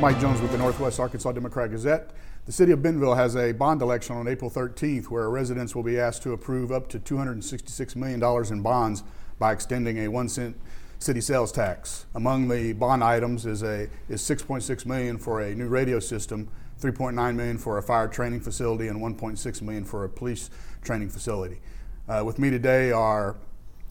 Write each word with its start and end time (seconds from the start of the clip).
Mike 0.00 0.18
Jones 0.18 0.40
with 0.40 0.50
the 0.50 0.56
Northwest 0.56 0.98
Arkansas 0.98 1.32
Democrat 1.32 1.70
Gazette. 1.70 2.12
The 2.46 2.52
city 2.52 2.72
of 2.72 2.82
Bentonville 2.82 3.16
has 3.16 3.36
a 3.36 3.52
bond 3.52 3.82
election 3.82 4.16
on 4.16 4.28
April 4.28 4.50
13th 4.50 5.10
where 5.10 5.28
residents 5.28 5.74
will 5.74 5.82
be 5.82 6.00
asked 6.00 6.22
to 6.22 6.32
approve 6.32 6.72
up 6.72 6.88
to 6.88 6.98
$266 6.98 7.96
million 7.96 8.22
in 8.50 8.62
bonds 8.62 9.02
by 9.38 9.52
extending 9.52 9.98
a 9.98 10.08
one 10.08 10.30
cent 10.30 10.58
city 11.00 11.20
sales 11.20 11.52
tax. 11.52 12.06
Among 12.14 12.48
the 12.48 12.72
bond 12.72 13.04
items 13.04 13.44
is 13.44 13.62
a 13.62 13.90
is 14.08 14.22
6.6 14.22 14.86
million 14.86 15.18
for 15.18 15.42
a 15.42 15.54
new 15.54 15.68
radio 15.68 16.00
system, 16.00 16.48
3.9 16.80 17.34
million 17.34 17.58
for 17.58 17.76
a 17.76 17.82
fire 17.82 18.08
training 18.08 18.40
facility, 18.40 18.88
and 18.88 19.00
1.6 19.00 19.60
million 19.60 19.84
for 19.84 20.04
a 20.04 20.08
police 20.08 20.48
training 20.82 21.10
facility. 21.10 21.60
Uh, 22.08 22.22
with 22.24 22.38
me 22.38 22.48
today 22.48 22.90
are 22.90 23.36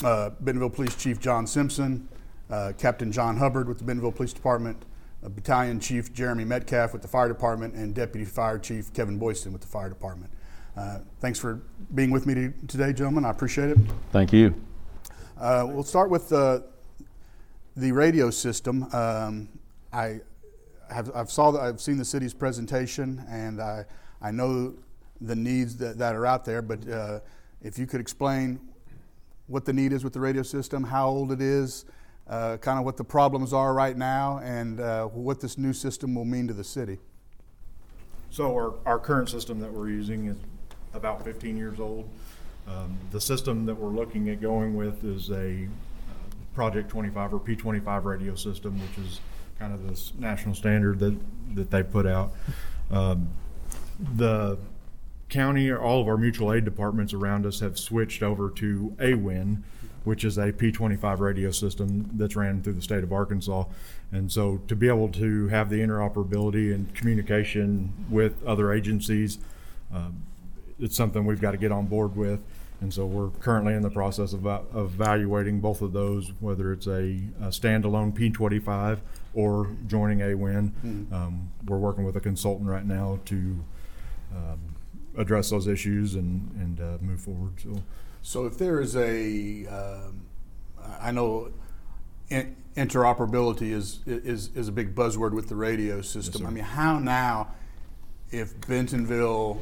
uh, 0.03 0.31
Police 0.41 0.95
Chief 0.95 1.19
Jon 1.19 1.45
Simpson, 1.45 2.09
uh, 2.49 2.73
Captain 2.79 3.11
John 3.11 3.37
Hubbard 3.37 3.67
with 3.67 3.77
the 3.77 3.83
Bentonville 3.83 4.11
Police 4.11 4.33
Department, 4.33 4.85
Battalion 5.23 5.79
Chief 5.79 6.13
Jeremy 6.13 6.45
Metcalf 6.45 6.93
with 6.93 7.01
the 7.01 7.07
Fire 7.07 7.27
Department, 7.27 7.73
and 7.73 7.93
Deputy 7.93 8.25
Fire 8.25 8.57
Chief 8.57 8.93
Kevin 8.93 9.19
Boydston 9.19 9.51
with 9.51 9.61
the 9.61 9.67
Fire 9.67 9.89
Department. 9.89 10.31
Uh, 10.77 10.99
thanks 11.19 11.37
for 11.37 11.61
being 11.93 12.11
with 12.11 12.25
me 12.25 12.33
to, 12.35 12.53
today, 12.67 12.93
gentlemen. 12.93 13.25
I 13.25 13.31
appreciate 13.31 13.69
it. 13.69 13.77
Thank 14.11 14.31
you. 14.31 14.55
Uh, 15.37 15.65
we'll 15.67 15.83
start 15.83 16.09
with 16.09 16.29
the 16.29 16.63
the 17.75 17.91
radio 17.91 18.29
system. 18.29 18.83
Um, 18.93 19.49
I 19.91 20.21
have 20.89 21.11
I've 21.13 21.31
saw 21.31 21.51
the, 21.51 21.59
I've 21.59 21.81
seen 21.81 21.97
the 21.97 22.05
city's 22.05 22.33
presentation, 22.33 23.25
and 23.29 23.59
I 23.61 23.85
I 24.21 24.31
know 24.31 24.73
the 25.19 25.35
needs 25.35 25.75
that, 25.77 25.97
that 25.97 26.15
are 26.15 26.25
out 26.25 26.45
there. 26.45 26.61
But 26.61 26.87
uh, 26.89 27.19
if 27.61 27.77
you 27.77 27.85
could 27.85 27.99
explain 27.99 28.59
what 29.47 29.65
the 29.65 29.73
need 29.73 29.91
is 29.91 30.03
with 30.03 30.13
the 30.13 30.19
radio 30.19 30.43
system, 30.43 30.83
how 30.83 31.09
old 31.09 31.31
it 31.31 31.41
is, 31.41 31.85
uh, 32.29 32.57
kind 32.57 32.77
of 32.77 32.85
what 32.85 32.97
the 32.97 33.03
problems 33.03 33.53
are 33.53 33.73
right 33.73 33.97
now, 33.97 34.39
and 34.43 34.79
uh, 34.79 35.05
what 35.05 35.41
this 35.41 35.57
new 35.57 35.73
system 35.73 36.13
will 36.13 36.25
mean 36.25 36.47
to 36.47 36.53
the 36.53 36.63
city. 36.63 36.99
So 38.29 38.53
our, 38.53 38.73
our 38.85 38.99
current 38.99 39.29
system 39.29 39.59
that 39.59 39.73
we're 39.73 39.89
using 39.89 40.27
is 40.27 40.37
about 40.93 41.23
15 41.23 41.57
years 41.57 41.79
old. 41.79 42.07
Um, 42.67 42.97
the 43.11 43.19
system 43.19 43.65
that 43.65 43.75
we're 43.75 43.89
looking 43.89 44.29
at 44.29 44.41
going 44.41 44.75
with 44.75 45.03
is 45.03 45.31
a 45.31 45.65
uh, 45.65 46.35
Project 46.53 46.89
25 46.89 47.33
or 47.33 47.39
P25 47.39 48.03
radio 48.03 48.35
system, 48.35 48.79
which 48.79 49.05
is 49.07 49.21
kind 49.57 49.73
of 49.73 49.87
this 49.87 50.13
national 50.19 50.53
standard 50.53 50.99
that, 50.99 51.17
that 51.55 51.71
they 51.71 51.81
put 51.81 52.05
out. 52.05 52.31
Um, 52.91 53.29
the 54.15 54.57
county 55.29 55.69
or 55.69 55.79
all 55.79 56.01
of 56.01 56.07
our 56.07 56.17
mutual 56.17 56.53
aid 56.53 56.65
departments 56.65 57.13
around 57.13 57.45
us 57.45 57.59
have 57.59 57.77
switched 57.77 58.23
over 58.23 58.49
to 58.51 58.95
AWIN, 58.99 59.63
which 60.09 60.23
is 60.23 60.39
a 60.39 60.51
P25 60.51 61.19
radio 61.19 61.51
system 61.51 62.09
that's 62.15 62.35
ran 62.35 62.63
through 62.63 62.73
the 62.73 62.81
state 62.81 63.03
of 63.03 63.13
Arkansas. 63.13 63.65
And 64.11 64.31
so 64.31 64.59
to 64.67 64.75
be 64.75 64.87
able 64.87 65.09
to 65.09 65.47
have 65.49 65.69
the 65.69 65.81
interoperability 65.81 66.73
and 66.73 66.91
communication 66.95 67.93
with 68.09 68.43
other 68.43 68.73
agencies, 68.73 69.37
um, 69.93 70.23
it's 70.79 70.95
something 70.95 71.27
we've 71.27 71.39
got 71.39 71.51
to 71.51 71.57
get 71.57 71.71
on 71.71 71.85
board 71.85 72.15
with. 72.15 72.41
And 72.81 72.91
so 72.91 73.05
we're 73.05 73.29
currently 73.39 73.75
in 73.75 73.83
the 73.83 73.91
process 73.91 74.33
of, 74.33 74.47
of 74.47 74.95
evaluating 74.95 75.59
both 75.59 75.83
of 75.83 75.93
those, 75.93 76.31
whether 76.39 76.73
it's 76.73 76.87
a, 76.87 77.19
a 77.39 77.49
standalone 77.49 78.11
P25 78.11 79.01
or 79.35 79.69
joining 79.85 80.21
AWIN. 80.21 80.71
Mm-hmm. 80.71 81.13
Um, 81.13 81.51
we're 81.67 81.77
working 81.77 82.03
with 82.03 82.15
a 82.15 82.19
consultant 82.19 82.67
right 82.67 82.85
now 82.85 83.19
to 83.25 83.35
um, 84.35 84.59
address 85.17 85.49
those 85.49 85.67
issues 85.67 86.15
and, 86.15 86.51
and 86.59 86.79
uh, 86.79 86.97
move 87.01 87.21
forward. 87.21 87.53
So. 87.61 87.83
So 88.21 88.45
if 88.45 88.57
there 88.57 88.81
is 88.81 88.95
a, 88.95 89.65
um, 89.67 90.25
I 91.01 91.11
know 91.11 91.51
in, 92.29 92.55
interoperability 92.75 93.71
is, 93.71 93.99
is, 94.05 94.49
is 94.55 94.67
a 94.67 94.71
big 94.71 94.93
buzzword 94.93 95.31
with 95.31 95.49
the 95.49 95.55
radio 95.55 96.01
system. 96.01 96.41
sir. 96.41 96.47
I 96.47 96.51
mean, 96.51 96.63
how 96.63 96.99
now, 96.99 97.53
if 98.31 98.59
Bentonville, 98.67 99.61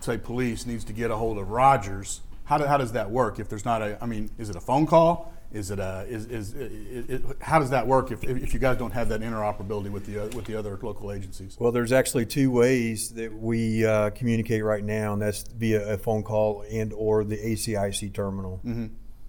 say 0.00 0.18
police 0.18 0.66
needs 0.66 0.84
to 0.84 0.92
get 0.92 1.10
a 1.10 1.16
hold 1.16 1.38
of 1.38 1.50
Rogers, 1.50 2.20
how, 2.44 2.58
do, 2.58 2.64
how 2.64 2.76
does 2.76 2.92
that 2.92 3.10
work? 3.10 3.38
If 3.38 3.48
there's 3.48 3.64
not 3.64 3.82
a, 3.82 3.98
I 4.02 4.06
mean, 4.06 4.30
is 4.38 4.50
it 4.50 4.56
a 4.56 4.60
phone 4.60 4.86
call? 4.86 5.32
Is 5.52 5.72
it 5.72 5.80
a, 5.80 6.06
is, 6.08 6.26
is, 6.26 6.54
it, 6.54 7.10
it, 7.10 7.22
how 7.40 7.58
does 7.58 7.70
that 7.70 7.86
work 7.86 8.12
if, 8.12 8.22
if 8.22 8.54
you 8.54 8.60
guys 8.60 8.76
don't 8.76 8.92
have 8.92 9.08
that 9.08 9.20
interoperability 9.20 9.90
with 9.90 10.06
the, 10.06 10.24
uh, 10.24 10.28
with 10.28 10.44
the 10.44 10.54
other 10.54 10.78
local 10.80 11.10
agencies? 11.10 11.56
Well, 11.58 11.72
there's 11.72 11.90
actually 11.90 12.26
two 12.26 12.52
ways 12.52 13.10
that 13.14 13.34
we 13.34 13.84
uh, 13.84 14.10
communicate 14.10 14.62
right 14.62 14.84
now, 14.84 15.12
and 15.12 15.20
that's 15.20 15.42
via 15.42 15.94
a 15.94 15.98
phone 15.98 16.22
call 16.22 16.64
and 16.70 16.92
or 16.92 17.24
the 17.24 17.36
ACIC 17.36 18.14
terminal. 18.14 18.60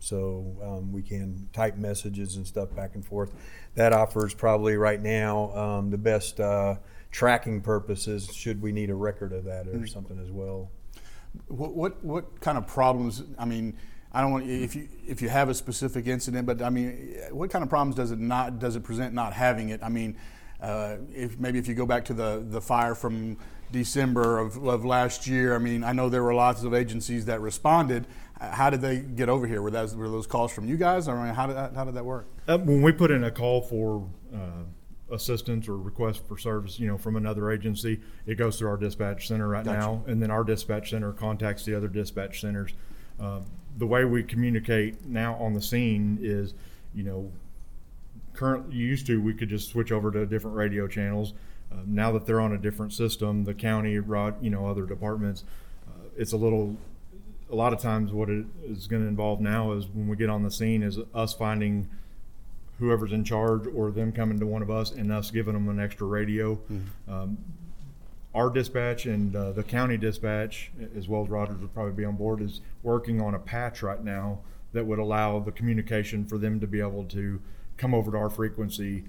So 0.02 0.58
um, 0.64 0.92
we 0.92 1.04
can 1.04 1.48
type 1.54 1.78
messages 1.78 2.36
and 2.36 2.46
stuff 2.46 2.76
back 2.76 2.96
and 2.96 3.06
forth. 3.06 3.34
That 3.76 3.94
offers 3.94 4.34
probably 4.34 4.76
right 4.76 5.02
now 5.02 5.56
um, 5.56 5.92
the 5.92 5.98
best 5.98 6.40
uh, 6.40 6.76
tracking 7.12 7.62
purposes. 7.62 8.30
Should 8.34 8.62
we 8.62 8.72
need 8.72 8.90
a 8.90 8.96
record 8.96 9.32
of 9.32 9.46
that 9.46 9.68
or 9.68 9.86
something 9.88 10.20
as 10.20 10.32
well? 10.32 10.72
What, 11.48 11.74
what 11.74 12.04
what 12.04 12.42
kind 12.42 12.58
of 12.58 12.68
problems? 12.68 13.24
I 13.38 13.46
mean, 13.46 13.78
I 14.14 14.22
don't 14.22 14.32
want 14.32 14.50
if 14.50 14.76
you 14.76 14.90
if 15.08 15.22
you 15.22 15.30
have 15.30 15.50
a 15.50 15.54
specific 15.54 16.08
incident, 16.08 16.46
but 16.46 16.62
I 16.62 16.70
mean, 16.70 17.16
what 17.32 17.50
kind 17.50 17.64
of 17.64 17.70
problems 17.70 17.96
does 17.96 18.12
it 18.12 18.20
not 18.20 18.60
does 18.60 18.76
it 18.76 18.84
present 18.84 19.14
not 19.14 19.34
having 19.34 19.70
it? 19.70 19.80
I 19.82 19.90
mean, 19.90 20.18
uh, 20.62 20.98
if 21.14 21.40
maybe 21.40 21.60
if 21.60 21.68
you 21.68 21.74
go 21.74 21.86
back 21.86 22.06
to 22.06 22.14
the 22.14 22.44
the 22.46 22.62
fire 22.62 22.94
from 22.94 23.38
December 23.72 24.40
of, 24.40 24.58
of 24.68 24.84
last 24.84 25.28
year, 25.28 25.56
I 25.56 25.60
mean, 25.60 25.84
I 25.84 25.94
know 25.94 26.10
there 26.10 26.24
were 26.24 26.34
lots 26.34 26.64
of 26.64 26.74
agencies 26.74 27.26
that 27.26 27.40
responded. 27.40 28.06
Uh, 28.40 28.52
How 28.52 28.70
did 28.70 28.82
they 28.82 29.00
get 29.00 29.30
over 29.30 29.48
here? 29.48 29.62
Were 29.62 29.72
those 29.72 29.96
were 29.96 30.10
those 30.10 30.28
calls 30.28 30.52
from 30.52 30.68
you 30.68 30.76
guys, 30.76 31.08
I 31.08 31.14
mean, 31.14 31.34
how 31.34 31.48
did 31.48 31.56
that, 31.56 31.74
how 31.74 31.86
did 31.86 31.94
that 31.94 32.06
work? 32.06 32.28
Uh, 32.48 32.58
when 32.58 32.82
we 32.82 32.92
put 32.92 33.12
in 33.12 33.24
a 33.24 33.32
call 33.32 33.62
for 33.62 34.10
uh, 34.36 34.64
assistance 35.16 35.70
or 35.70 35.78
request 35.78 36.28
for 36.28 36.38
service, 36.38 36.80
you 36.80 36.88
know, 36.88 36.98
from 36.98 37.16
another 37.16 37.50
agency, 37.50 38.02
it 38.26 38.36
goes 38.36 38.60
through 38.60 38.70
our 38.70 38.78
dispatch 38.78 39.30
center 39.30 39.48
right 39.48 39.64
Gotcha. 39.64 39.80
now, 39.80 40.04
and 40.06 40.22
then 40.22 40.32
our 40.32 40.44
dispatch 40.44 40.90
center 40.90 41.14
contacts 41.14 41.64
the 41.64 41.76
other 41.76 41.88
dispatch 41.88 42.42
centers. 42.42 42.74
Uh, 43.20 43.40
the 43.78 43.86
way 43.88 44.06
we 44.06 44.24
communicate 44.24 45.06
now 45.06 45.36
on 45.36 45.54
the 45.54 45.62
scene 45.62 46.20
is, 46.22 46.54
you 46.94 47.04
know, 47.04 47.32
currently 48.34 48.76
used 48.76 49.06
to 49.08 49.22
we 49.22 49.34
could 49.34 49.50
just 49.50 49.70
switch 49.70 49.92
over 49.92 50.12
to 50.12 50.26
different 50.26 50.56
radio 50.56 50.88
channels. 50.88 51.34
Uh, 51.72 51.76
now 51.86 52.12
that 52.12 52.26
they're 52.26 52.42
on 52.42 52.54
a 52.54 52.58
different 52.58 52.92
system, 52.94 53.44
the 53.46 53.54
county, 53.54 53.98
rod, 53.98 54.36
you 54.44 54.50
know, 54.50 54.68
other 54.68 54.86
departments, 54.86 55.44
uh, 55.88 56.08
it's 56.18 56.34
a 56.34 56.38
little. 56.38 56.76
A 57.50 57.56
lot 57.56 57.74
of 57.74 57.82
times, 57.82 58.14
what 58.14 58.30
it 58.30 58.46
is 58.66 58.88
going 58.88 59.02
to 59.02 59.08
involve 59.10 59.42
now 59.42 59.74
is 59.74 59.86
when 59.88 60.08
we 60.08 60.16
get 60.16 60.30
on 60.30 60.42
the 60.42 60.52
scene, 60.52 60.84
is 60.84 61.00
us 61.14 61.34
finding 61.34 61.90
whoever's 62.80 63.12
in 63.12 63.26
charge 63.26 63.68
or 63.76 63.92
them 63.92 64.12
coming 64.14 64.40
to 64.40 64.46
one 64.46 64.62
of 64.62 64.72
us 64.72 64.92
and 64.92 65.12
us 65.12 65.32
giving 65.32 65.54
them 65.54 65.68
an 65.68 65.78
extra 65.78 66.08
radio. 66.08 66.58
Um, 67.10 67.38
our 68.34 68.50
dispatch 68.50 69.06
and 69.06 69.36
uh, 69.36 69.52
the 69.52 69.64
county 69.64 69.98
dispatch, 69.98 70.72
as 70.96 71.08
well 71.08 71.24
as 71.24 71.30
Rogers 71.30 71.60
would 71.60 71.74
probably 71.74 71.94
be 71.94 72.06
on 72.06 72.16
board, 72.16 72.42
is 72.42 72.62
working 72.82 73.20
on 73.22 73.36
a 73.36 73.40
patch 73.40 73.84
right 73.84 74.04
now 74.04 74.40
that 74.74 74.86
would 74.86 75.00
allow 75.00 75.40
the 75.40 75.52
communication 75.52 76.26
for 76.26 76.38
them 76.38 76.60
to 76.60 76.68
be 76.68 76.80
able 76.80 77.04
to 77.06 77.42
come 77.78 77.94
over 77.94 78.12
to 78.12 78.18
our 78.18 78.30
frequency, 78.30 79.04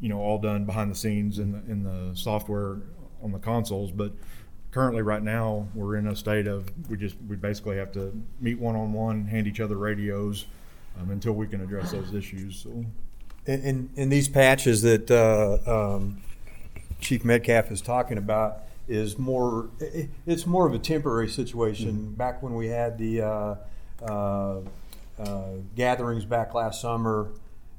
you 0.00 0.08
know, 0.08 0.20
all 0.20 0.38
done 0.38 0.64
behind 0.64 0.90
the 0.90 0.94
scenes 0.94 1.38
in 1.38 1.52
the, 1.52 1.58
in 1.70 1.84
the 1.84 2.14
software 2.14 2.78
on 3.22 3.32
the 3.32 3.38
consoles. 3.38 3.90
But 3.90 4.12
currently, 4.72 5.00
right 5.00 5.22
now, 5.22 5.68
we're 5.74 5.96
in 5.96 6.06
a 6.06 6.14
state 6.14 6.46
of 6.46 6.70
we 6.90 6.98
just 6.98 7.16
we 7.26 7.36
basically 7.36 7.78
have 7.78 7.92
to 7.92 8.12
meet 8.40 8.58
one 8.58 8.76
on 8.76 8.92
one, 8.92 9.24
hand 9.24 9.46
each 9.46 9.60
other 9.60 9.76
radios 9.76 10.44
um, 11.00 11.10
until 11.10 11.32
we 11.32 11.46
can 11.46 11.62
address 11.62 11.92
those 11.92 12.12
issues. 12.12 12.56
So. 12.56 12.84
And, 13.46 13.64
and, 13.64 13.90
and 13.96 14.12
these 14.12 14.28
patches 14.28 14.82
that 14.82 15.10
uh, 15.10 15.94
um, 15.96 16.20
Chief 17.00 17.24
Metcalf 17.24 17.70
is 17.70 17.80
talking 17.80 18.18
about 18.18 18.65
is 18.88 19.18
more, 19.18 19.70
it's 20.26 20.46
more 20.46 20.66
of 20.66 20.74
a 20.74 20.78
temporary 20.78 21.28
situation. 21.28 22.12
Back 22.12 22.42
when 22.42 22.54
we 22.54 22.68
had 22.68 22.98
the 22.98 23.22
uh, 23.22 23.54
uh, 24.02 24.60
uh, 25.18 25.42
gatherings 25.74 26.24
back 26.24 26.54
last 26.54 26.80
summer, 26.80 27.30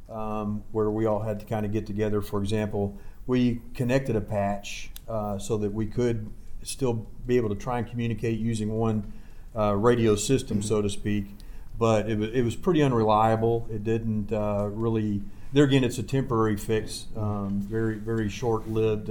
um, 0.09 0.63
where 0.71 0.89
we 0.89 1.05
all 1.05 1.19
had 1.19 1.39
to 1.39 1.45
kind 1.45 1.65
of 1.65 1.71
get 1.71 1.85
together, 1.85 2.21
for 2.21 2.41
example, 2.41 2.97
we 3.25 3.61
connected 3.73 4.15
a 4.15 4.21
patch 4.21 4.89
uh, 5.07 5.37
so 5.37 5.57
that 5.57 5.73
we 5.73 5.85
could 5.85 6.31
still 6.63 7.05
be 7.25 7.37
able 7.37 7.49
to 7.49 7.55
try 7.55 7.77
and 7.77 7.87
communicate 7.87 8.39
using 8.39 8.71
one 8.77 9.13
uh, 9.55 9.73
radio 9.75 10.15
system, 10.15 10.61
so 10.61 10.81
to 10.81 10.89
speak. 10.89 11.25
But 11.77 12.09
it 12.09 12.17
was, 12.17 12.29
it 12.31 12.41
was 12.41 12.55
pretty 12.55 12.81
unreliable. 12.81 13.67
It 13.71 13.83
didn't 13.83 14.31
uh, 14.31 14.69
really. 14.71 15.21
There 15.53 15.63
again, 15.63 15.83
it's 15.83 15.97
a 15.97 16.03
temporary 16.03 16.57
fix. 16.57 17.05
Um, 17.15 17.61
very 17.61 17.95
very 17.95 18.29
short 18.29 18.67
lived. 18.67 19.09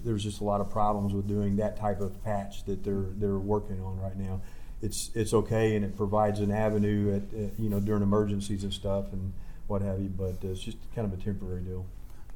Uh, 0.00 0.04
there's 0.04 0.24
just 0.24 0.40
a 0.40 0.44
lot 0.44 0.60
of 0.60 0.70
problems 0.70 1.12
with 1.14 1.26
doing 1.28 1.56
that 1.56 1.76
type 1.76 2.00
of 2.00 2.22
patch 2.24 2.64
that 2.64 2.84
they're 2.84 3.06
they're 3.16 3.38
working 3.38 3.80
on 3.82 3.98
right 4.00 4.16
now. 4.16 4.40
It's 4.82 5.10
it's 5.14 5.34
okay 5.34 5.76
and 5.76 5.84
it 5.84 5.96
provides 5.96 6.40
an 6.40 6.50
avenue 6.50 7.14
at, 7.16 7.38
at 7.38 7.58
you 7.58 7.68
know 7.68 7.80
during 7.80 8.02
emergencies 8.02 8.64
and 8.64 8.72
stuff 8.72 9.12
and 9.12 9.32
what 9.66 9.82
have 9.82 10.00
you. 10.00 10.08
But 10.08 10.36
it's 10.42 10.60
just 10.60 10.78
kind 10.94 11.10
of 11.12 11.18
a 11.18 11.22
temporary 11.22 11.62
deal. 11.62 11.86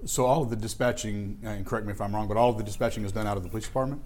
So 0.04 0.26
all 0.26 0.42
of 0.42 0.50
the 0.50 0.56
dispatching, 0.56 1.38
and 1.42 1.64
correct 1.64 1.86
me 1.86 1.92
if 1.92 2.00
I'm 2.00 2.14
wrong, 2.14 2.28
but 2.28 2.36
all 2.36 2.50
of 2.50 2.58
the 2.58 2.64
dispatching 2.64 3.04
is 3.04 3.12
done 3.12 3.26
out 3.26 3.36
of 3.38 3.42
the 3.42 3.48
police 3.48 3.64
department. 3.64 4.02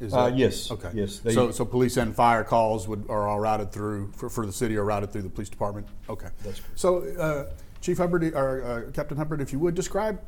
Is 0.00 0.12
Uh, 0.12 0.24
that- 0.28 0.36
yes, 0.36 0.70
Okay. 0.70 0.90
yes, 0.92 1.20
they- 1.20 1.32
so 1.32 1.50
so 1.52 1.64
police 1.64 1.96
and 1.96 2.14
fire 2.14 2.42
calls 2.44 2.86
would 2.88 3.08
are 3.08 3.28
all 3.28 3.38
routed 3.40 3.70
through 3.72 4.10
for, 4.12 4.28
for 4.28 4.44
the 4.44 4.52
city 4.52 4.76
are 4.76 4.84
routed 4.84 5.10
through 5.12 5.22
the 5.22 5.30
police 5.30 5.48
department. 5.48 5.86
Okay. 6.10 6.28
That's 6.42 6.60
correct. 6.60 6.78
So 6.78 6.98
uh, 7.18 7.52
Chief 7.80 7.96
Hubbard 7.98 8.24
or 8.34 8.62
uh, 8.88 8.90
Captain 8.92 9.16
Hubbard, 9.16 9.40
if 9.40 9.52
you 9.52 9.58
would 9.60 9.74
describe 9.76 10.18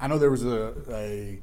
I 0.00 0.06
know 0.06 0.18
there 0.18 0.30
was 0.30 0.44
a, 0.44 0.74
a 0.90 1.40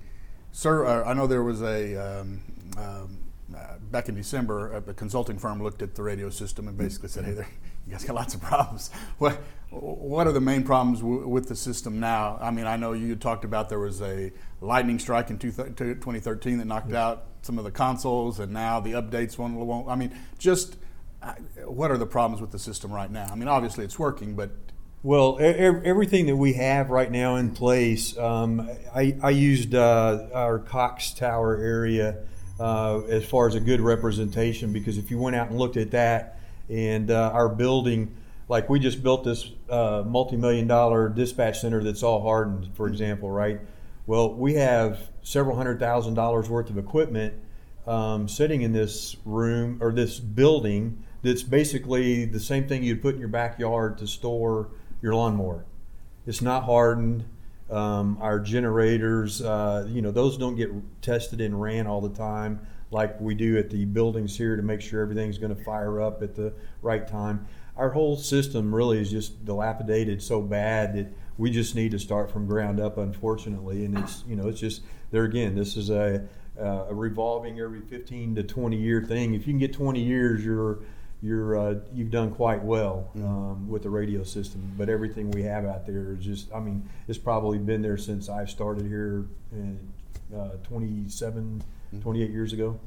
sir, 0.51 0.85
uh, 0.85 1.09
I 1.09 1.13
know 1.13 1.27
there 1.27 1.43
was 1.43 1.61
a 1.61 1.95
um, 1.95 2.41
um, 2.77 3.17
uh, 3.55 3.77
back 3.91 4.07
in 4.09 4.15
December, 4.15 4.73
a, 4.73 4.89
a 4.91 4.93
consulting 4.93 5.37
firm 5.37 5.61
looked 5.61 5.81
at 5.81 5.95
the 5.95 6.03
radio 6.03 6.29
system 6.29 6.67
and 6.67 6.77
basically 6.77 7.09
said, 7.09 7.25
"Hey, 7.25 7.33
there, 7.33 7.47
you 7.87 7.91
guys 7.91 8.03
got 8.03 8.15
lots 8.15 8.33
of 8.33 8.41
problems." 8.41 8.89
What 9.17 9.41
what 9.69 10.27
are 10.27 10.33
the 10.33 10.41
main 10.41 10.63
problems 10.63 10.99
w- 10.99 11.25
with 11.27 11.47
the 11.47 11.55
system 11.55 11.99
now? 11.99 12.37
I 12.41 12.51
mean, 12.51 12.67
I 12.67 12.75
know 12.75 12.91
you 12.91 13.15
talked 13.15 13.45
about 13.45 13.69
there 13.69 13.79
was 13.79 14.01
a 14.01 14.31
lightning 14.59 14.99
strike 14.99 15.29
in 15.29 15.37
two 15.37 15.51
th- 15.51 15.75
2013 15.77 16.57
that 16.57 16.65
knocked 16.65 16.93
out 16.93 17.25
some 17.41 17.57
of 17.57 17.63
the 17.63 17.71
consoles, 17.71 18.39
and 18.39 18.51
now 18.51 18.79
the 18.79 18.93
updates 18.93 19.37
won't. 19.37 19.55
won't 19.55 19.87
I 19.87 19.95
mean, 19.95 20.13
just 20.37 20.77
uh, 21.21 21.33
what 21.65 21.91
are 21.91 21.97
the 21.97 22.05
problems 22.05 22.41
with 22.41 22.51
the 22.51 22.59
system 22.59 22.91
right 22.91 23.11
now? 23.11 23.27
I 23.31 23.35
mean, 23.35 23.47
obviously 23.47 23.85
it's 23.85 23.97
working, 23.99 24.35
but 24.35 24.51
Well, 25.03 25.39
everything 25.39 26.27
that 26.27 26.35
we 26.35 26.53
have 26.53 26.91
right 26.91 27.11
now 27.11 27.37
in 27.37 27.55
place, 27.55 28.15
um, 28.19 28.69
I, 28.93 29.17
I 29.23 29.31
used 29.31 29.73
uh, 29.73 30.27
our 30.31 30.59
Cox 30.59 31.09
Tower 31.09 31.57
area 31.57 32.17
uh, 32.59 32.99
as 33.09 33.25
far 33.25 33.47
as 33.47 33.55
a 33.55 33.59
good 33.59 33.81
representation 33.81 34.71
because 34.71 34.99
if 34.99 35.09
you 35.09 35.17
went 35.17 35.35
out 35.35 35.49
and 35.49 35.57
looked 35.57 35.75
at 35.77 35.89
that 35.91 36.37
and 36.69 37.09
uh, 37.09 37.31
our 37.33 37.49
building, 37.49 38.15
like 38.47 38.69
we 38.69 38.79
just 38.79 39.01
built 39.01 39.23
this 39.23 39.49
uh, 39.71 40.03
multi-million 40.05 40.67
dollar 40.67 41.09
dispatch 41.09 41.61
center 41.61 41.83
that's 41.83 42.03
all 42.03 42.21
hardened, 42.21 42.69
for 42.75 42.87
example, 42.87 43.31
right? 43.31 43.59
Well, 44.05 44.35
we 44.35 44.53
have 44.53 45.09
several 45.23 45.55
hundred 45.55 45.79
thousand 45.79 46.13
dollars 46.13 46.47
worth 46.47 46.69
of 46.69 46.77
equipment 46.77 47.33
um, 47.87 48.27
sitting 48.27 48.61
in 48.61 48.71
this 48.71 49.15
room 49.25 49.79
or 49.81 49.91
this 49.91 50.19
building 50.19 51.01
that's 51.23 51.41
basically 51.41 52.25
the 52.25 52.39
same 52.39 52.67
thing 52.67 52.83
you'd 52.83 53.01
put 53.01 53.15
in 53.15 53.19
your 53.19 53.29
backyard 53.29 53.97
to 53.97 54.05
store 54.05 54.69
your 55.01 55.15
lawnmower. 55.15 55.65
It's 56.25 56.41
not 56.41 56.63
hardened. 56.63 57.25
Um, 57.69 58.17
our 58.19 58.39
generators, 58.39 59.41
uh, 59.41 59.87
you 59.89 60.01
know, 60.01 60.11
those 60.11 60.37
don't 60.37 60.55
get 60.55 60.71
tested 61.01 61.39
and 61.39 61.59
ran 61.59 61.87
all 61.87 62.01
the 62.01 62.09
time 62.09 62.59
like 62.91 63.19
we 63.21 63.33
do 63.33 63.57
at 63.57 63.69
the 63.69 63.85
buildings 63.85 64.37
here 64.37 64.55
to 64.57 64.61
make 64.61 64.81
sure 64.81 65.01
everything's 65.01 65.37
going 65.37 65.55
to 65.55 65.63
fire 65.63 66.01
up 66.01 66.21
at 66.21 66.35
the 66.35 66.53
right 66.81 67.07
time. 67.07 67.47
Our 67.77 67.89
whole 67.89 68.17
system 68.17 68.75
really 68.75 68.99
is 68.99 69.09
just 69.09 69.45
dilapidated 69.45 70.21
so 70.21 70.41
bad 70.41 70.93
that 70.95 71.07
we 71.37 71.49
just 71.49 71.73
need 71.73 71.91
to 71.91 71.99
start 71.99 72.29
from 72.29 72.45
ground 72.45 72.79
up, 72.81 72.97
unfortunately. 72.97 73.85
And 73.85 73.97
it's, 73.97 74.23
you 74.27 74.35
know, 74.35 74.49
it's 74.49 74.59
just 74.59 74.81
there 75.09 75.23
again. 75.23 75.55
This 75.55 75.77
is 75.77 75.89
a, 75.89 76.27
uh, 76.59 76.87
a 76.89 76.93
revolving 76.93 77.59
every 77.61 77.79
15 77.79 78.35
to 78.35 78.43
20 78.43 78.77
year 78.77 79.01
thing. 79.01 79.33
If 79.33 79.47
you 79.47 79.53
can 79.53 79.59
get 79.59 79.73
20 79.73 80.03
years, 80.03 80.43
you're 80.43 80.79
you're 81.21 81.57
uh, 81.57 81.75
you've 81.93 82.11
done 82.11 82.31
quite 82.31 82.63
well 82.63 83.11
um, 83.15 83.69
with 83.69 83.83
the 83.83 83.89
radio 83.89 84.23
system. 84.23 84.73
But 84.77 84.89
everything 84.89 85.31
we 85.31 85.43
have 85.43 85.65
out 85.65 85.85
there 85.85 86.13
is 86.13 86.25
just, 86.25 86.53
I 86.53 86.59
mean, 86.59 86.89
it's 87.07 87.19
probably 87.19 87.59
been 87.59 87.81
there 87.81 87.97
since 87.97 88.29
I 88.29 88.45
started 88.45 88.85
here 88.87 89.25
in 89.51 89.79
uh, 90.35 90.49
27, 90.63 91.63
28 92.01 92.29
years 92.29 92.53
ago. 92.53 92.79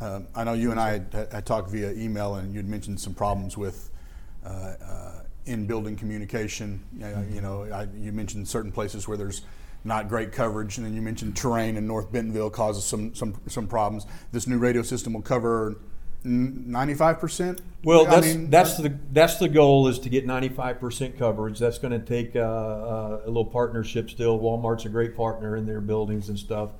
Um, 0.00 0.26
I 0.34 0.44
know 0.44 0.52
you 0.52 0.70
and 0.70 0.80
I 0.80 0.90
had, 0.90 1.28
had 1.32 1.46
talked 1.46 1.70
via 1.70 1.92
email, 1.92 2.36
and 2.36 2.54
you'd 2.54 2.68
mentioned 2.68 3.00
some 3.00 3.14
problems 3.14 3.56
with 3.56 3.90
uh, 4.44 4.48
uh, 4.48 5.22
in-building 5.46 5.96
communication. 5.96 6.82
Uh, 7.02 7.22
you 7.32 7.40
know, 7.40 7.64
I, 7.64 7.88
you 7.96 8.12
mentioned 8.12 8.48
certain 8.48 8.70
places 8.70 9.08
where 9.08 9.16
there's 9.16 9.42
not 9.84 10.08
great 10.08 10.32
coverage, 10.32 10.78
and 10.78 10.86
then 10.86 10.94
you 10.94 11.02
mentioned 11.02 11.36
terrain 11.36 11.76
in 11.76 11.86
North 11.86 12.10
Bentonville 12.10 12.50
causes 12.50 12.84
some 12.84 13.14
some 13.14 13.40
some 13.46 13.66
problems. 13.66 14.06
This 14.32 14.46
new 14.46 14.58
radio 14.58 14.82
system 14.82 15.12
will 15.12 15.22
cover 15.22 15.78
ninety-five 16.28 17.18
percent. 17.18 17.60
Well, 17.84 18.04
that's 18.04 18.34
that's 18.48 18.76
the 18.76 18.94
that's 19.12 19.36
the 19.38 19.48
goal 19.48 19.86
is 19.88 20.00
to 20.00 20.08
get 20.08 20.26
95% 20.26 21.16
coverage. 21.16 21.58
That's 21.60 21.78
going 21.78 21.92
to 21.92 22.04
take 22.04 22.34
uh, 22.34 22.40
uh, 22.40 23.20
a 23.24 23.28
little 23.28 23.44
partnership 23.44 24.10
still. 24.10 24.38
Walmart's 24.38 24.84
a 24.84 24.88
great 24.88 25.16
partner 25.16 25.56
in 25.56 25.64
their 25.64 25.80
buildings 25.80 26.28
and 26.28 26.36
stuff, 26.38 26.70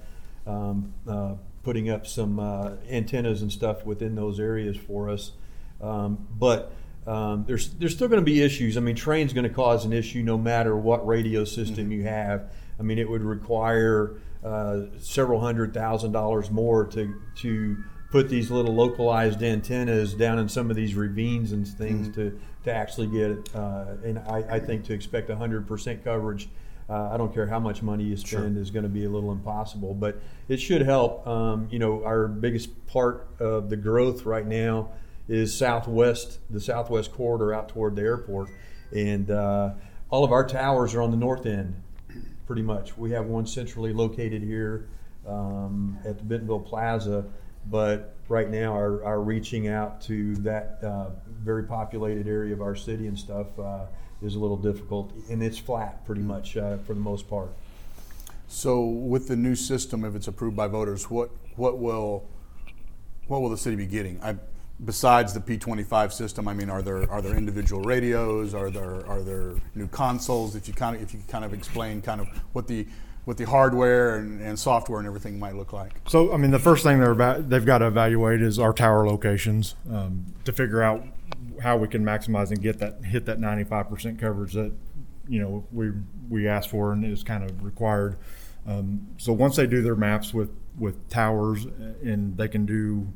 um, 0.47 0.93
uh, 1.07 1.35
putting 1.63 1.89
up 1.89 2.07
some 2.07 2.41
uh, 2.41 2.73
antennas 2.91 3.43
and 3.43 3.53
stuff 3.53 3.87
within 3.87 4.17
those 4.17 4.41
areas 4.41 4.77
for 4.77 5.09
us. 5.09 5.33
Um, 5.81 6.27
but 6.37 6.73
um, 7.07 7.45
there's 7.47 7.71
there's 7.75 7.95
still 7.95 8.09
going 8.09 8.21
to 8.21 8.25
be 8.25 8.43
issues. 8.43 8.77
I 8.77 8.81
mean, 8.81 8.97
train's 8.97 9.33
going 9.33 9.49
to 9.49 9.55
cause 9.55 9.85
an 9.85 9.93
issue 9.93 10.23
no 10.23 10.37
matter 10.37 10.77
what 10.77 11.07
radio 11.07 11.45
system 11.45 11.85
Mm-hmm. 11.85 11.93
you 11.93 12.03
have. 12.05 12.51
I 12.79 12.83
mean, 12.83 12.99
it 12.99 13.09
would 13.09 13.23
require 13.23 14.17
uh, 14.45 14.83
several 14.99 15.41
hundred 15.41 15.73
thousand 15.75 16.11
dollars 16.13 16.51
more 16.51 16.87
to 16.87 17.15
to 17.37 17.77
put 18.11 18.29
these 18.29 18.51
little 18.51 18.75
localized 18.75 19.43
antennas 19.43 20.15
down 20.15 20.39
in 20.39 20.49
some 20.49 20.71
of 20.71 20.77
these 20.77 20.95
ravines 20.95 21.53
and 21.53 21.67
things 21.69 22.15
to, 22.15 22.39
to 22.65 22.73
actually 22.73 23.07
get 23.07 23.31
it. 23.31 23.55
Uh, 23.55 23.97
and 24.05 24.19
I, 24.21 24.45
I 24.51 24.61
think 24.61 24.85
to 24.85 24.95
expect 24.95 25.29
100% 25.29 26.05
coverage, 26.05 26.49
uh, 26.89 27.11
I 27.13 27.19
don't 27.19 27.35
care 27.35 27.47
how 27.47 27.59
much 27.59 27.83
money 27.83 28.05
you 28.05 28.17
spend, 28.17 28.57
is 28.57 28.71
going 28.71 28.85
to 28.85 28.89
be 28.89 29.05
a 29.05 29.11
little 29.11 29.31
impossible. 29.31 29.93
But 29.93 30.23
it 30.49 30.59
should 30.59 30.81
help. 30.83 31.27
Um, 31.27 31.69
you 31.71 31.79
know, 31.79 32.03
our 32.03 32.29
biggest 32.29 32.87
part 32.87 33.29
of 33.41 33.69
the 33.69 33.77
growth 33.77 34.25
right 34.25 34.47
now 34.47 34.91
is 35.29 35.53
southwest, 35.53 36.39
the 36.49 36.61
southwest 36.61 37.13
corridor 37.13 37.53
out 37.53 37.69
toward 37.69 37.95
the 37.95 38.03
airport. 38.03 38.49
And 38.91 39.31
uh, 39.31 39.75
all 40.09 40.25
of 40.25 40.33
our 40.33 40.47
towers 40.47 40.95
are 40.95 41.03
on 41.03 41.11
the 41.11 41.19
north 41.19 41.45
end, 41.45 41.83
pretty 42.47 42.63
much. 42.63 42.97
We 42.97 43.11
have 43.11 43.27
one 43.27 43.47
centrally 43.47 43.93
located 43.93 44.43
here 44.43 44.89
um, 45.27 45.99
at 46.07 46.17
the 46.17 46.25
Bentonville 46.25 46.61
Plaza 46.61 47.27
but 47.71 48.15
right 48.29 48.51
now 48.51 48.73
our, 48.73 49.05
our 49.05 49.21
reaching 49.21 49.69
out 49.69 50.01
to 50.03 50.35
that 50.37 50.79
uh, 50.83 51.11
very 51.43 51.65
populated 51.65 52.27
area 52.27 52.53
of 52.53 52.61
our 52.61 52.75
city 52.77 53.07
and 53.07 53.19
stuff 53.19 53.47
uh, 53.59 53.85
is 54.23 54.35
a 54.35 54.39
little 54.39 54.57
difficult 54.57 55.13
and 55.31 55.43
it's 55.43 55.59
flat 55.59 56.05
pretty 56.07 56.23
much 56.23 56.57
uh, 56.57 56.77
for 56.79 56.95
the 56.95 57.01
most 57.01 57.29
part 57.29 57.51
So, 58.51 58.81
with 58.81 59.29
the 59.29 59.37
new 59.37 59.55
system, 59.55 60.05
if 60.05 60.15
it's 60.15 60.27
approved 60.27 60.57
by 60.57 60.69
voters, 60.69 61.11
what 61.11 61.31
what 61.57 61.79
will 61.79 62.25
what 63.27 63.43
will 63.43 63.51
the 63.51 63.59
city 63.59 63.77
be 63.77 63.87
getting? 63.87 64.19
I, 64.23 64.37
besides 64.83 65.35
the 65.35 65.41
P25 65.41 66.13
system, 66.13 66.49
I 66.49 66.55
mean, 66.55 66.71
are 66.71 66.81
there 66.81 67.09
are 67.11 67.21
there 67.21 67.37
individual 67.37 67.83
radios? 67.83 68.55
Are 68.55 68.71
there 68.71 69.07
are 69.07 69.21
there 69.21 69.53
new 69.75 69.87
consoles? 69.89 70.57
If 70.57 70.67
you 70.67 70.73
kind 70.73 70.97
of 70.97 71.03
if 71.03 71.13
you 71.13 71.21
kind 71.29 71.45
of 71.45 71.53
explain 71.53 72.01
kind 72.01 72.23
of 72.23 72.29
what 72.55 72.67
the 72.67 72.87
what 73.29 73.37
the 73.37 73.45
hardware 73.45 74.17
and, 74.17 74.41
and 74.41 74.59
software 74.59 74.99
and 74.99 75.07
everything 75.07 75.39
might 75.39 75.55
look 75.55 75.75
like. 75.75 75.93
So, 76.09 76.33
I 76.33 76.39
mean, 76.39 76.51
the 76.51 76.59
first 76.59 76.83
thing 76.83 76.99
they're 76.99 77.43
they've 77.43 77.65
got 77.65 77.79
to 77.79 77.87
evaluate 77.87 78.41
is 78.41 78.59
our 78.59 78.73
tower 78.73 79.07
locations 79.07 79.75
um, 79.93 80.25
to 80.47 80.53
figure 80.53 80.81
out 80.81 81.05
how 81.61 81.77
we 81.77 81.89
can 81.89 82.03
maximize 82.03 82.49
and 82.51 82.63
get 82.63 82.79
that 82.79 83.05
hit 83.05 83.27
that 83.27 83.39
95% 83.39 84.19
coverage 84.19 84.55
that 84.55 84.73
you 85.29 85.43
know 85.43 85.63
we 85.71 85.91
we 86.31 86.49
asked 86.49 86.71
for 86.71 86.95
and 86.95 87.05
is 87.05 87.23
kind 87.23 87.45
of 87.45 87.63
required. 87.63 88.17
Um, 88.67 89.09
so 89.19 89.35
once 89.35 89.57
they 89.57 89.67
do 89.67 89.83
their 89.83 89.95
maps 89.95 90.33
with 90.33 90.49
with 90.79 91.11
towers 91.11 91.67
and 92.03 92.35
they 92.35 92.49
can 92.49 92.65
do 92.65 93.13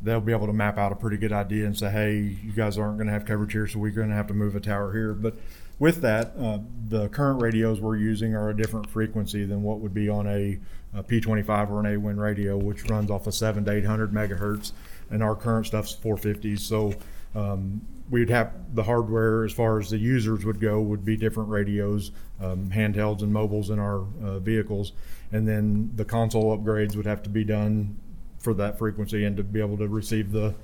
they'll 0.00 0.20
be 0.20 0.30
able 0.30 0.46
to 0.46 0.52
map 0.52 0.78
out 0.78 0.92
a 0.92 0.94
pretty 0.94 1.16
good 1.16 1.32
idea 1.32 1.66
and 1.66 1.76
say, 1.76 1.90
hey, 1.90 2.14
you 2.44 2.52
guys 2.52 2.78
aren't 2.78 2.96
going 2.96 3.08
to 3.08 3.12
have 3.12 3.24
coverage 3.24 3.50
here, 3.50 3.66
so 3.66 3.80
we're 3.80 3.90
going 3.90 4.08
to 4.08 4.14
have 4.14 4.28
to 4.28 4.34
move 4.34 4.54
a 4.54 4.60
tower 4.60 4.92
here. 4.92 5.14
But 5.14 5.34
with 5.78 6.00
that, 6.02 6.32
uh, 6.38 6.58
the 6.88 7.08
current 7.08 7.40
radios 7.40 7.80
we're 7.80 7.96
using 7.96 8.34
are 8.34 8.50
a 8.50 8.56
different 8.56 8.88
frequency 8.88 9.44
than 9.44 9.62
what 9.62 9.80
would 9.80 9.94
be 9.94 10.08
on 10.08 10.26
a, 10.26 10.58
a 10.94 11.02
P25 11.02 11.70
or 11.70 11.80
an 11.80 11.86
AWIN 11.86 12.18
radio, 12.18 12.56
which 12.56 12.84
runs 12.84 13.10
off 13.10 13.26
of 13.26 13.34
7 13.34 13.64
to 13.64 13.70
800 13.70 14.12
megahertz, 14.12 14.72
and 15.10 15.22
our 15.22 15.34
current 15.34 15.66
stuff's 15.66 15.94
450s. 15.94 16.60
So 16.60 16.94
um, 17.34 17.80
we'd 18.10 18.30
have 18.30 18.52
the 18.74 18.82
hardware 18.82 19.44
as 19.44 19.52
far 19.52 19.78
as 19.78 19.90
the 19.90 19.98
users 19.98 20.44
would 20.44 20.60
go 20.60 20.80
would 20.80 21.04
be 21.04 21.16
different 21.16 21.48
radios, 21.48 22.10
um, 22.40 22.70
handhelds 22.70 23.22
and 23.22 23.32
mobiles 23.32 23.70
in 23.70 23.78
our 23.78 24.04
uh, 24.22 24.38
vehicles, 24.38 24.92
and 25.32 25.46
then 25.46 25.92
the 25.94 26.04
console 26.04 26.56
upgrades 26.56 26.96
would 26.96 27.06
have 27.06 27.22
to 27.22 27.30
be 27.30 27.44
done 27.44 27.96
for 28.38 28.54
that 28.54 28.78
frequency 28.78 29.24
and 29.24 29.36
to 29.36 29.42
be 29.42 29.60
able 29.60 29.76
to 29.76 29.88
receive 29.88 30.32
the 30.32 30.54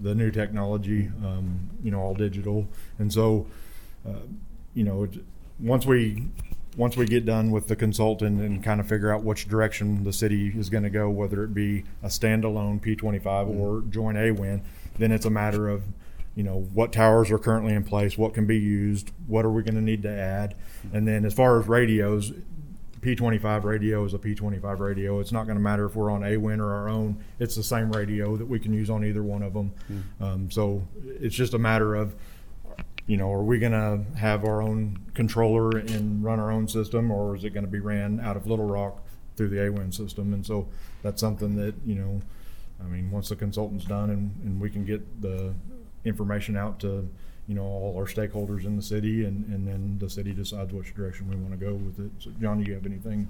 the 0.00 0.14
new 0.14 0.30
technology, 0.30 1.08
um, 1.24 1.70
you 1.82 1.90
know, 1.90 1.98
all 1.98 2.14
digital. 2.14 2.68
And 2.98 3.10
so, 3.10 3.46
uh, 4.06 4.12
you 4.76 4.84
know, 4.84 5.08
once 5.58 5.86
we 5.86 6.28
once 6.76 6.96
we 6.96 7.06
get 7.06 7.24
done 7.24 7.50
with 7.50 7.66
the 7.68 7.74
consultant 7.74 8.38
and 8.42 8.62
kind 8.62 8.80
of 8.80 8.86
figure 8.86 9.10
out 9.10 9.24
which 9.24 9.48
direction 9.48 10.04
the 10.04 10.12
city 10.12 10.52
is 10.54 10.68
going 10.68 10.84
to 10.84 10.90
go, 10.90 11.08
whether 11.08 11.42
it 11.42 11.54
be 11.54 11.82
a 12.02 12.08
standalone 12.08 12.78
P25 12.78 13.58
or 13.58 13.80
join 13.88 14.14
AWIN, 14.14 14.60
then 14.98 15.10
it's 15.10 15.24
a 15.24 15.30
matter 15.30 15.70
of, 15.70 15.84
you 16.34 16.42
know, 16.42 16.68
what 16.74 16.92
towers 16.92 17.30
are 17.30 17.38
currently 17.38 17.72
in 17.72 17.82
place, 17.82 18.18
what 18.18 18.34
can 18.34 18.46
be 18.46 18.58
used, 18.58 19.10
what 19.26 19.46
are 19.46 19.50
we 19.50 19.62
going 19.62 19.74
to 19.74 19.80
need 19.80 20.02
to 20.02 20.10
add, 20.10 20.54
and 20.92 21.08
then 21.08 21.24
as 21.24 21.32
far 21.32 21.58
as 21.58 21.66
radios, 21.66 22.32
P25 23.00 23.64
radio 23.64 24.04
is 24.04 24.12
a 24.14 24.18
P25 24.18 24.80
radio. 24.80 25.20
It's 25.20 25.32
not 25.32 25.44
going 25.44 25.56
to 25.56 25.62
matter 25.62 25.86
if 25.86 25.94
we're 25.94 26.10
on 26.10 26.22
AWIN 26.22 26.58
or 26.58 26.74
our 26.74 26.88
own. 26.88 27.22
It's 27.38 27.54
the 27.54 27.62
same 27.62 27.90
radio 27.92 28.36
that 28.36 28.46
we 28.46 28.58
can 28.58 28.74
use 28.74 28.90
on 28.90 29.04
either 29.04 29.22
one 29.22 29.42
of 29.42 29.54
them. 29.54 29.72
Um, 30.20 30.50
so 30.50 30.86
it's 31.06 31.34
just 31.34 31.54
a 31.54 31.58
matter 31.58 31.94
of, 31.94 32.16
you 33.06 33.16
know, 33.16 33.32
are 33.32 33.42
we 33.42 33.58
going 33.58 33.72
to 33.72 34.18
have 34.18 34.44
our 34.44 34.62
own 34.62 34.98
controller 35.14 35.78
and 35.78 36.24
run 36.24 36.40
our 36.40 36.50
own 36.50 36.66
system, 36.66 37.10
or 37.10 37.36
is 37.36 37.44
it 37.44 37.50
going 37.50 37.64
to 37.64 37.70
be 37.70 37.80
ran 37.80 38.20
out 38.20 38.36
of 38.36 38.46
Little 38.46 38.66
Rock 38.66 39.06
through 39.36 39.48
the 39.48 39.56
AWIN 39.56 39.92
system? 39.92 40.34
And 40.34 40.44
so 40.44 40.68
that's 41.02 41.20
something 41.20 41.56
that, 41.56 41.74
you 41.84 41.94
know, 41.94 42.20
I 42.80 42.88
mean, 42.88 43.10
once 43.10 43.28
the 43.28 43.36
consultant's 43.36 43.84
done 43.84 44.10
and, 44.10 44.34
and 44.44 44.60
we 44.60 44.70
can 44.70 44.84
get 44.84 45.22
the 45.22 45.54
information 46.04 46.56
out 46.56 46.80
to 46.80 47.08
you 47.48 47.54
know, 47.54 47.62
all 47.62 47.94
our 47.96 48.06
stakeholders 48.06 48.64
in 48.64 48.76
the 48.76 48.82
city, 48.82 49.24
and, 49.24 49.46
and 49.46 49.66
then 49.66 49.98
the 50.00 50.10
city 50.10 50.32
decides 50.32 50.72
which 50.72 50.94
direction 50.94 51.28
we 51.28 51.36
want 51.36 51.52
to 51.52 51.64
go 51.64 51.74
with 51.74 52.04
it. 52.04 52.10
So, 52.18 52.30
John, 52.40 52.62
do 52.62 52.68
you 52.68 52.74
have 52.74 52.86
anything 52.86 53.28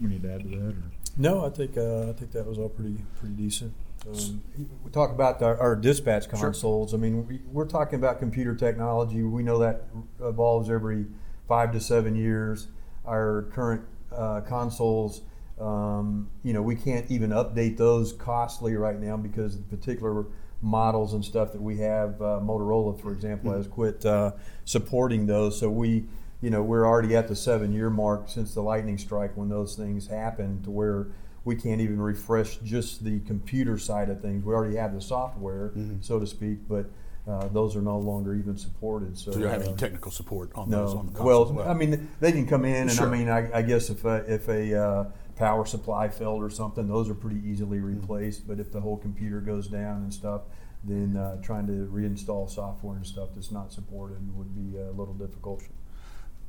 we 0.00 0.08
need 0.08 0.22
to 0.22 0.32
add 0.32 0.42
to 0.42 0.48
that? 0.48 0.74
Or? 0.74 0.82
No, 1.16 1.44
I 1.44 1.50
think 1.50 1.76
uh, 1.76 2.10
I 2.10 2.12
think 2.12 2.32
that 2.32 2.46
was 2.46 2.58
all 2.58 2.68
pretty 2.68 2.96
pretty 3.18 3.34
decent. 3.34 3.72
Um, 4.08 4.42
we 4.82 4.90
talk 4.90 5.10
about 5.10 5.42
our, 5.42 5.58
our 5.58 5.76
dispatch 5.76 6.28
consoles. 6.28 6.94
I 6.94 6.96
mean, 6.96 7.26
we, 7.26 7.40
we're 7.52 7.66
talking 7.66 7.98
about 7.98 8.18
computer 8.18 8.54
technology. 8.54 9.22
We 9.22 9.42
know 9.42 9.58
that 9.58 9.84
evolves 10.22 10.70
every 10.70 11.04
five 11.46 11.72
to 11.72 11.80
seven 11.80 12.16
years. 12.16 12.68
Our 13.06 13.42
current 13.52 13.82
uh, 14.10 14.40
consoles, 14.40 15.20
um, 15.60 16.30
you 16.42 16.54
know, 16.54 16.62
we 16.62 16.76
can't 16.76 17.10
even 17.10 17.30
update 17.30 17.76
those 17.76 18.12
costly 18.14 18.74
right 18.74 18.98
now 18.98 19.18
because 19.18 19.58
the 19.58 19.62
particular 19.64 20.24
models 20.62 21.12
and 21.12 21.24
stuff 21.24 21.52
that 21.52 21.60
we 21.60 21.78
have, 21.78 22.20
uh, 22.22 22.40
Motorola, 22.42 22.98
for 23.00 23.12
example, 23.12 23.52
has 23.52 23.66
quit 23.66 24.04
uh, 24.06 24.32
supporting 24.64 25.26
those. 25.26 25.58
So 25.58 25.68
we, 25.70 26.04
you 26.40 26.50
know, 26.50 26.62
we're 26.62 26.86
already 26.86 27.14
at 27.16 27.28
the 27.28 27.36
seven-year 27.36 27.90
mark 27.90 28.28
since 28.28 28.54
the 28.54 28.62
lightning 28.62 28.98
strike 28.98 29.36
when 29.36 29.48
those 29.48 29.76
things 29.76 30.06
happened, 30.06 30.64
to 30.64 30.70
where 30.70 31.08
we 31.44 31.56
can't 31.56 31.80
even 31.80 32.00
refresh 32.00 32.56
just 32.58 33.04
the 33.04 33.20
computer 33.20 33.78
side 33.78 34.08
of 34.10 34.20
things. 34.20 34.44
We 34.44 34.54
already 34.54 34.76
have 34.76 34.94
the 34.94 35.00
software, 35.00 35.72
so 36.00 36.18
to 36.18 36.26
speak, 36.26 36.68
but 36.68 36.90
uh, 37.28 37.48
those 37.48 37.76
are 37.76 37.82
no 37.82 37.98
longer 37.98 38.34
even 38.34 38.56
supported. 38.56 39.16
So, 39.18 39.32
So 39.32 39.38
you 39.38 39.44
don't 39.44 39.52
have 39.52 39.62
any 39.62 39.72
uh, 39.72 39.76
technical 39.76 40.10
support 40.10 40.50
on 40.54 40.70
those 40.70 40.94
on 40.94 41.06
the 41.12 41.18
no. 41.18 41.24
Well, 41.24 41.62
I 41.68 41.74
mean, 41.74 42.08
they 42.20 42.32
can 42.32 42.46
come 42.46 42.64
in, 42.64 42.74
and 42.88 42.92
Sure. 42.92 43.06
I 43.06 43.10
mean, 43.10 43.28
I, 43.28 43.58
I 43.58 43.62
guess 43.62 43.90
if 43.90 44.04
a, 44.04 44.16
if 44.32 44.48
a 44.48 44.74
uh, 44.78 45.04
power 45.36 45.64
supply 45.66 46.08
failed 46.08 46.42
or 46.42 46.50
something, 46.50 46.88
those 46.88 47.08
are 47.10 47.14
pretty 47.14 47.40
easily 47.46 47.78
Mm-hmm. 47.78 48.00
replaced. 48.00 48.48
But 48.48 48.58
if 48.60 48.72
the 48.72 48.80
whole 48.80 48.96
computer 48.96 49.40
goes 49.40 49.68
down 49.68 50.02
and 50.02 50.12
stuff, 50.12 50.42
then 50.84 51.16
uh, 51.16 51.40
trying 51.42 51.66
to 51.66 51.90
reinstall 51.92 52.48
software 52.50 52.96
and 52.96 53.06
stuff 53.06 53.28
that's 53.34 53.50
not 53.52 53.70
supported 53.72 54.18
would 54.34 54.54
be 54.54 54.78
a 54.78 54.90
little 54.90 55.14
difficult. 55.14 55.62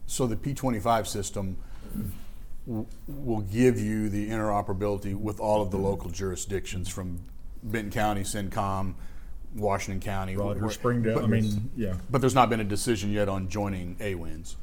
So 0.06 0.28
the 0.28 0.36
P25 0.36 1.08
system 1.08 1.58
w- 2.68 2.86
will 3.08 3.42
give 3.42 3.80
you 3.80 4.10
the 4.10 4.30
interoperability 4.30 5.16
with 5.16 5.40
all 5.40 5.62
of 5.62 5.72
the 5.72 5.78
local 5.78 6.10
jurisdictions 6.10 6.90
from 6.90 7.20
Benton 7.64 7.92
County, 7.92 8.22
CENTCOM, 8.22 8.96
Washington 9.56 10.02
County. 10.02 10.36
Roger, 10.36 10.62
where- 10.62 10.70
Springdale. 10.72 11.18
I 11.20 11.22
but- 11.22 11.30
mean, 11.30 11.70
yeah. 11.76 11.94
But 12.10 12.22
there's 12.22 12.36
not 12.36 12.50
been 12.50 12.60
a 12.60 12.64
decision 12.66 13.12
yet 13.12 13.30
on 13.30 13.48
joining 13.50 13.96
AWINS. 14.00 14.56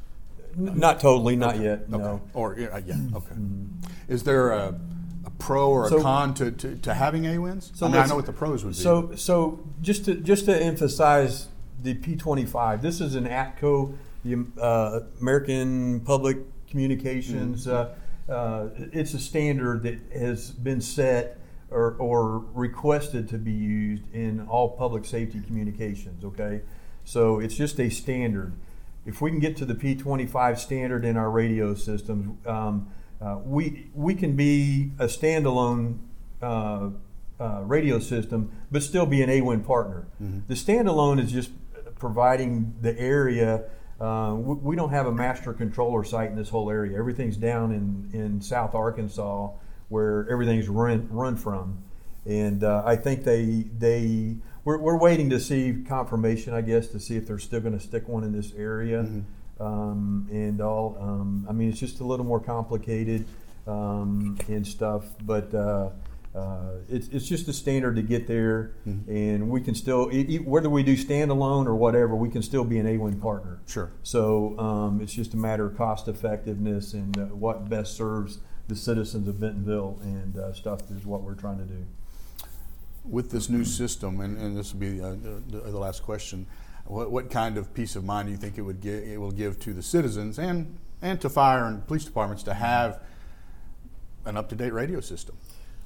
N- 0.57 0.77
Not 0.79 0.99
totally, 0.99 1.35
not 1.35 1.59
yet. 1.59 1.81
Okay. 1.91 1.97
No. 2.03 2.21
Or, 2.33 2.55
yeah, 2.57 2.67
uh, 2.67 2.81
yeah, 2.85 2.95
okay. 3.15 3.35
Is 4.07 4.23
there 4.23 4.49
a, 4.51 4.79
a 5.25 5.29
pro 5.37 5.69
or 5.69 5.85
a 5.85 5.89
So- 5.89 6.01
con 6.01 6.33
to, 6.35 6.51
to, 6.51 6.75
to 6.77 6.93
having 6.93 7.23
AWINS? 7.23 7.71
So 7.75 7.85
I 7.85 7.89
mean, 7.89 7.95
I 7.95 7.99
let's- 7.99 8.09
know 8.09 8.15
what 8.15 8.25
the 8.25 8.33
pros 8.33 8.63
would 8.65 8.71
be. 8.75 8.79
So, 8.79 9.15
so 9.15 9.59
just 9.81 10.05
to 10.05 10.15
just 10.15 10.45
to 10.45 10.55
emphasize 10.61 11.47
the 11.81 11.93
P25, 11.95 12.81
this 12.81 12.99
is 12.99 13.15
an 13.15 13.25
APCO, 13.25 13.93
the 14.23 14.45
uh, 14.59 15.01
American 15.19 16.01
Public 16.01 16.37
Communications. 16.69 17.67
Uh, 17.67 17.95
uh, 18.27 18.69
it's 18.93 19.13
a 19.13 19.19
standard 19.19 19.83
that 19.83 19.99
has 20.13 20.51
been 20.51 20.81
set 20.81 21.39
or, 21.71 21.95
or 21.99 22.39
requested 22.53 23.27
to 23.29 23.37
be 23.37 23.51
used 23.51 24.03
in 24.13 24.45
all 24.47 24.69
public 24.69 25.05
safety 25.05 25.41
communications. 25.45 26.23
Okay, 26.23 26.61
so 27.03 27.39
it's 27.39 27.55
just 27.55 27.79
a 27.79 27.89
standard. 27.89 28.53
If 29.05 29.21
we 29.21 29.31
can 29.31 29.39
get 29.39 29.57
to 29.57 29.65
the 29.65 29.73
P25 29.73 30.59
standard 30.59 31.05
in 31.05 31.17
our 31.17 31.29
radio 31.29 31.73
systems, 31.73 32.37
um, 32.45 32.91
uh, 33.21 33.39
we 33.43 33.87
we 33.93 34.15
can 34.15 34.35
be 34.35 34.91
a 34.99 35.05
standalone 35.05 35.99
uh, 36.41 36.89
uh, 37.39 37.61
radio 37.63 37.99
system, 37.99 38.51
but 38.71 38.83
still 38.83 39.05
be 39.05 39.21
an 39.21 39.29
AWIN 39.29 39.65
partner. 39.65 40.07
The 40.47 40.53
standalone 40.53 41.19
is 41.23 41.31
just 41.31 41.51
providing 41.97 42.75
the 42.81 42.97
area. 42.99 43.63
Uh, 43.99 44.35
we, 44.35 44.55
we 44.55 44.75
don't 44.75 44.91
have 44.91 45.07
a 45.07 45.11
master 45.11 45.53
controller 45.53 46.03
site 46.03 46.29
in 46.29 46.35
this 46.35 46.49
whole 46.49 46.69
area. 46.69 46.97
Everything's 46.97 47.37
down 47.37 47.71
in, 47.71 48.09
in 48.13 48.41
South 48.41 48.73
Arkansas, 48.73 49.49
where 49.89 50.27
everything's 50.29 50.69
run 50.69 51.07
run 51.11 51.35
from. 51.35 51.83
And 52.25 52.63
uh, 52.63 52.83
I 52.85 52.95
think 52.95 53.23
they 53.23 53.65
they 53.77 54.37
we're, 54.63 54.77
we're 54.77 54.97
waiting 54.97 55.29
to 55.31 55.39
see 55.39 55.83
confirmation, 55.87 56.53
I 56.53 56.61
guess, 56.61 56.87
to 56.89 56.99
see 56.99 57.15
if 57.15 57.27
they're 57.27 57.39
still 57.39 57.61
going 57.61 57.77
to 57.77 57.83
stick 57.83 58.07
one 58.07 58.23
in 58.23 58.31
this 58.31 58.53
area. 58.55 59.05
Um, 59.59 60.27
and 60.31 60.61
all, 60.61 60.97
um, 61.01 61.45
I 61.49 61.51
mean, 61.51 61.69
it's 61.69 61.79
just 61.79 61.99
a 61.99 62.05
little 62.05 62.25
more 62.25 62.39
complicated 62.39 63.25
um, 63.67 64.37
and 64.47 64.65
stuff, 64.65 65.03
but 65.25 65.53
uh, 65.53 65.89
uh, 66.35 66.73
it's, 66.87 67.07
it's 67.07 67.27
just 67.27 67.47
a 67.47 67.53
standard 67.53 67.95
to 67.95 68.01
get 68.01 68.27
there, 68.27 68.73
and 69.07 69.49
we 69.49 69.61
can 69.61 69.73
still, 69.73 70.09
e- 70.13 70.25
e- 70.29 70.39
whether 70.39 70.69
we 70.69 70.83
do 70.83 70.95
standalone 70.95 71.65
or 71.65 71.75
whatever, 71.75 72.15
we 72.15 72.29
can 72.29 72.43
still 72.43 72.63
be 72.63 72.77
an 72.77 72.85
AWIN 72.85 73.19
partner. 73.19 73.59
Sure. 73.67 73.91
So 74.03 74.57
um, 74.59 75.01
it's 75.01 75.13
just 75.13 75.33
a 75.33 75.37
matter 75.37 75.65
of 75.65 75.75
cost 75.75 76.07
effectiveness 76.07 76.93
and 76.93 77.17
uh, 77.17 77.25
what 77.25 77.67
best 77.67 77.95
serves 77.97 78.39
the 78.67 78.75
citizens 78.75 79.27
of 79.27 79.39
Bentonville 79.39 79.99
and 80.03 80.37
uh, 80.37 80.53
stuff 80.53 80.81
is 80.91 81.03
what 81.03 81.23
we're 81.23 81.33
trying 81.33 81.57
to 81.57 81.65
do. 81.65 81.85
With 83.03 83.31
this 83.31 83.49
new 83.49 83.65
system, 83.65 84.21
and, 84.21 84.37
and 84.37 84.55
this 84.55 84.71
will 84.73 84.81
be 84.81 85.01
uh, 85.01 85.15
the, 85.49 85.57
the 85.71 85.79
last 85.79 86.03
question, 86.03 86.45
what, 86.85 87.09
what 87.09 87.31
kind 87.31 87.57
of 87.57 87.73
peace 87.73 87.95
of 87.95 88.03
mind 88.03 88.27
do 88.27 88.31
you 88.31 88.37
think 88.37 88.59
it 88.59 88.61
would 88.61 88.81
give, 88.81 89.03
it 89.03 89.19
will 89.19 89.31
give 89.31 89.59
to 89.61 89.73
the 89.73 89.81
citizens 89.81 90.37
and, 90.37 90.77
and 91.01 91.19
to 91.21 91.29
fire 91.29 91.65
and 91.65 91.87
police 91.87 92.05
departments 92.05 92.43
to 92.43 92.53
have 92.53 93.01
an 94.25 94.37
up-to-date 94.37 94.73
radio 94.73 94.99
system? 94.99 95.35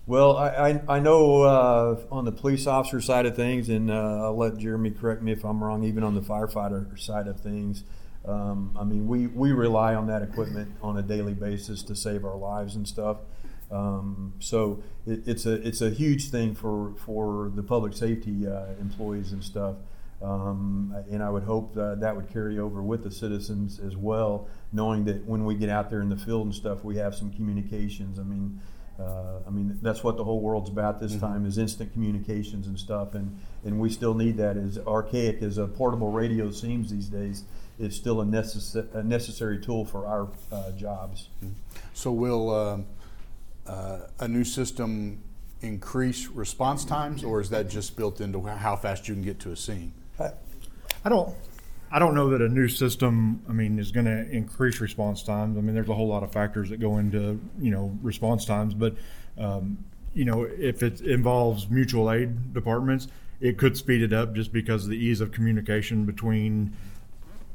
Well, 0.05 0.36
I, 0.36 0.50
I, 0.50 0.81
I 0.98 1.00
know 1.00 1.43
uh, 1.43 2.01
on 2.12 2.25
the 2.25 2.31
police 2.33 2.67
officer 2.67 3.00
side 3.00 3.25
of 3.25 3.38
things, 3.38 3.69
and 3.69 3.89
uh, 3.89 4.25
I'll 4.25 4.38
let 4.38 4.57
Jeremy 4.57 4.91
correct 4.91 5.22
me 5.22 5.31
if 5.31 5.45
I'm 5.45 5.63
wrong, 5.63 5.86
even 5.86 6.03
on 6.03 6.13
the 6.13 6.22
firefighter 6.22 7.00
side 7.00 7.27
of 7.27 7.39
things. 7.39 7.86
Um, 8.25 8.75
I 8.77 8.83
mean, 8.83 9.07
we, 9.07 9.27
we 9.27 9.53
rely 9.53 9.95
on 9.95 10.07
that 10.07 10.22
equipment 10.22 10.75
on 10.81 10.98
a 10.98 11.01
daily 11.01 11.33
basis 11.33 11.83
to 11.83 11.95
save 11.95 12.25
our 12.25 12.36
lives 12.36 12.75
and 12.75 12.86
stuff. 12.86 13.17
Um, 13.72 14.33
so 14.39 14.83
it, 15.07 15.25
it's 15.25 15.45
a 15.45 15.53
it's 15.65 15.81
a 15.81 15.89
huge 15.89 16.29
thing 16.29 16.53
for 16.53 16.93
for 16.98 17.51
the 17.55 17.63
public 17.63 17.93
safety 17.93 18.45
uh, 18.45 18.65
employees 18.79 19.31
and 19.31 19.43
stuff. 19.43 19.77
Um, 20.22 20.95
and 21.10 21.24
I 21.24 21.29
would 21.29 21.43
hope 21.43 21.74
that 21.75 22.00
that 22.01 22.15
would 22.15 22.31
carry 22.31 22.60
over 22.60 22.81
with 22.81 23.03
the 23.03 23.12
citizens 23.12 23.79
as 23.79 23.98
well, 23.98 24.48
knowing 24.72 25.05
that 25.05 25.25
when 25.25 25.43
we 25.43 25.55
get 25.55 25.69
out 25.69 25.89
there 25.89 26.01
in 26.01 26.10
the 26.10 26.17
field 26.17 26.45
and 26.45 26.55
stuff, 26.55 26.83
we 26.83 26.98
have 26.98 27.15
some 27.15 27.31
communications. 27.31 28.19
I 28.19 28.24
mean, 28.24 28.62
uh, 29.00 29.39
I 29.47 29.50
mean 29.50 29.79
that's 29.81 30.03
what 30.03 30.17
the 30.17 30.23
whole 30.23 30.39
world's 30.39 30.69
about 30.69 31.00
this 31.00 31.15
time 31.15 31.45
is 31.45 31.57
instant 31.57 31.93
communications 31.93 32.67
and 32.67 32.79
stuff, 32.79 33.15
and 33.15 33.39
and 33.65 33.79
we 33.79 33.89
still 33.89 34.13
need 34.13 34.38
that. 34.38 34.57
As 34.57 34.77
archaic 34.79 35.41
as 35.41 35.57
a 35.57 35.67
portable 35.67 36.12
radio 36.12 36.51
seems 36.51 36.91
these 36.91 37.07
days, 37.07 37.43
it's 37.79 37.95
still 37.95 38.21
a, 38.21 38.25
necess- 38.25 38.93
a 38.93 39.03
necessary 39.03 39.59
tool 39.59 39.85
for 39.85 40.05
our 40.05 40.27
uh, 40.51 40.71
jobs. 40.71 41.29
So 41.93 42.12
will 42.12 42.53
um, 42.53 42.85
uh, 43.65 44.00
a 44.19 44.27
new 44.27 44.43
system 44.43 45.23
increase 45.62 46.27
response 46.27 46.85
times, 46.85 47.23
or 47.23 47.41
is 47.41 47.50
that 47.50 47.69
just 47.69 47.95
built 47.95 48.21
into 48.21 48.41
how 48.41 48.75
fast 48.75 49.07
you 49.07 49.15
can 49.15 49.23
get 49.23 49.39
to 49.39 49.51
a 49.51 49.55
scene? 49.55 49.93
I 50.19 51.09
don't. 51.09 51.35
I 51.93 52.00
don't 52.00 52.15
know 52.15 52.31
that 52.31 52.41
a 52.41 52.50
new 52.50 52.67
system, 52.67 53.43
I 53.47 53.53
mean, 53.53 53.77
is 53.77 53.91
going 53.91 54.07
to 54.07 54.27
increase 54.31 54.81
response 54.81 55.21
times. 55.21 55.59
I 55.59 55.62
mean, 55.62 55.75
there's 55.75 55.89
a 55.89 55.93
whole 55.93 56.07
lot 56.07 56.23
of 56.23 56.31
factors 56.31 56.71
that 56.71 56.79
go 56.79 56.97
into, 56.97 57.39
you 57.59 57.69
know, 57.69 57.95
response 58.01 58.45
times. 58.45 58.73
But, 58.73 58.95
um, 59.38 59.77
you 60.15 60.25
know, 60.25 60.41
if 60.43 60.81
it 60.81 61.01
involves 61.01 61.69
mutual 61.69 62.12
aid 62.12 62.51
departments, 62.51 63.09
it 63.39 63.59
could 63.59 63.77
speed 63.77 64.01
it 64.01 64.12
up 64.12 64.33
just 64.33 64.51
because 64.51 64.85
of 64.85 64.89
the 64.89 64.97
ease 64.97 65.21
of 65.21 65.31
communication 65.31 66.05
between 66.05 66.75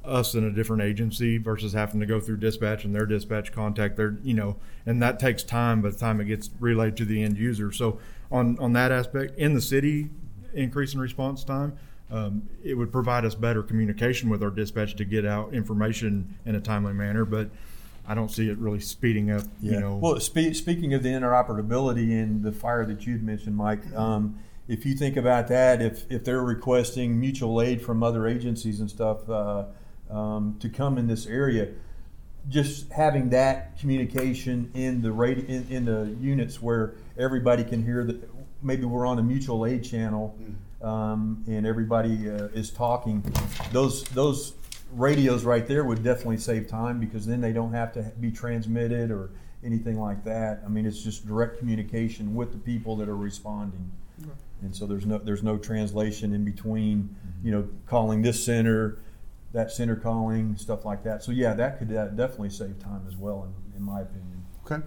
us 0.04 0.35
and 0.35 0.47
a 0.47 0.52
different 0.52 0.83
agency 0.83 1.37
versus 1.37 1.73
having 1.73 1.99
to 1.99 2.07
go 2.07 2.21
through 2.21 2.37
dispatch 2.37 2.85
and 2.85 2.95
their 2.95 3.07
dispatch 3.07 3.52
contact 3.52 3.97
their 3.97 4.16
you 4.23 4.33
know 4.33 4.57
and 4.87 5.02
that 5.02 5.18
takes 5.18 5.42
time 5.42 5.83
by 5.83 5.90
the 5.90 5.99
time 5.99 6.18
it 6.18 6.25
gets 6.25 6.49
relayed 6.61 6.97
to 6.97 7.04
the 7.04 7.23
end 7.23 7.37
user 7.37 7.71
so 7.71 7.99
on 8.33 8.59
on 8.59 8.73
that 8.73 8.90
aspect 8.90 9.37
in 9.37 9.52
the 9.52 9.61
city 9.61 10.09
increase 10.54 10.95
in 10.95 11.00
response 11.00 11.45
time 11.45 11.76
um, 12.11 12.49
it 12.65 12.75
would 12.75 12.91
provide 12.91 13.25
us 13.25 13.35
better 13.35 13.62
communication 13.62 14.31
with 14.31 14.43
our 14.43 14.50
dispatch 14.50 14.97
to 14.97 15.05
get 15.05 15.27
out 15.27 15.53
information 15.53 16.37
in 16.47 16.55
a 16.55 16.61
timely 16.61 16.93
manner 16.93 17.25
but 17.25 17.50
i 18.07 18.15
don't 18.15 18.31
see 18.31 18.49
it 18.49 18.59
really 18.59 18.81
speeding 18.81 19.31
up 19.31 19.43
you 19.61 19.81
know. 19.81 19.97
Well, 19.97 20.21
spe- 20.21 20.55
speaking 20.55 20.95
of 20.95 21.03
the 21.03 21.11
interoperability 21.11 22.11
and 22.12 22.43
the 22.43 22.53
fire 22.53 22.85
that 22.87 23.07
you'd 23.07 23.23
mentioned, 23.23 23.57
Mike, 23.57 23.85
um, 23.95 24.38
if 24.67 24.85
you 24.85 24.95
think 24.95 25.17
about 25.17 25.49
that, 25.49 25.81
if, 25.81 26.11
if 26.11 26.25
they're 26.25 26.43
requesting 26.43 27.19
mutual 27.19 27.61
aid 27.61 27.83
from 27.83 28.03
other 28.03 28.27
agencies 28.27 28.81
and 28.81 28.91
stuff 28.91 29.29
uh, 29.29 29.65
um, 30.11 30.57
to 30.61 30.69
come 30.69 30.99
in 30.99 31.07
this 31.07 31.27
area, 31.27 31.69
just 32.49 32.91
having 32.93 33.31
that 33.31 33.79
communication 33.79 34.71
in 34.75 35.03
the 35.03 35.12
radio, 35.12 35.45
in, 35.47 35.67
in 35.71 35.85
the 35.85 36.17
units 36.21 36.62
where 36.62 36.95
everybody 37.19 37.65
can 37.65 37.85
hear 37.85 38.05
that 38.05 38.29
maybe 38.62 38.85
we're 38.85 39.07
on 39.07 39.19
a 39.19 39.23
mutual 39.23 39.67
aid 39.67 39.85
channel 39.85 40.37
um, 40.83 41.45
and 41.47 41.67
everybody 41.67 42.31
uh, 42.31 42.49
is 42.55 42.71
talking, 42.71 43.25
those 43.73 44.05
those 44.05 44.55
radios 44.93 45.45
right 45.45 45.67
there 45.67 45.85
would 45.85 46.03
definitely 46.03 46.39
save 46.39 46.67
time 46.67 46.99
because 46.99 47.27
then 47.27 47.41
they 47.41 47.53
don't 47.53 47.73
have 47.73 47.93
to 47.93 48.03
be 48.21 48.31
transmitted 48.31 49.11
or 49.11 49.31
anything 49.65 50.01
like 50.01 50.25
that. 50.25 50.63
I 50.65 50.69
mean, 50.69 50.87
it's 50.87 51.03
just 51.03 51.27
direct 51.27 51.59
communication 51.59 52.35
with 52.35 52.53
the 52.53 52.59
people 52.59 52.97
that 52.97 53.09
are 53.09 53.17
responding. 53.17 53.91
And 54.63 54.75
so 54.75 54.87
there's 54.87 55.07
no, 55.07 55.19
there's 55.19 55.43
no 55.43 55.57
translation 55.57 56.33
in 56.33 56.45
between, 56.45 57.15
you 57.45 57.53
know, 57.53 57.69
calling 57.87 58.23
this 58.23 58.45
center, 58.45 58.99
that 59.53 59.71
center 59.71 59.95
calling, 59.95 60.57
stuff 60.57 60.85
like 60.85 61.05
that. 61.05 61.23
So 61.23 61.33
yeah, 61.33 61.55
that 61.55 61.79
could 61.79 61.95
uh, 61.95 62.09
definitely 62.09 62.51
save 62.51 62.79
time 62.79 63.05
as 63.07 63.17
well, 63.17 63.45
in, 63.45 63.77
in 63.77 63.83
my 63.83 64.01
opinion. 64.01 64.45
Okay. 64.65 64.85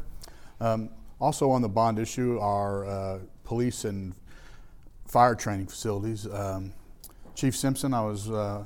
Um, 0.60 0.90
also 1.20 1.50
on 1.52 1.62
the 1.62 1.70
bond 1.70 2.00
issue 2.00 2.38
are 2.40 2.86
uh, 2.86 3.20
police 3.44 3.86
and 3.86 4.14
fire 5.12 5.36
training 5.36 5.68
facilities. 5.68 6.26
Um, 6.26 6.72
Chief 7.36 7.54
Simpson, 7.54 7.94
I 7.94 8.02
was 8.02 8.32
uh, 8.32 8.64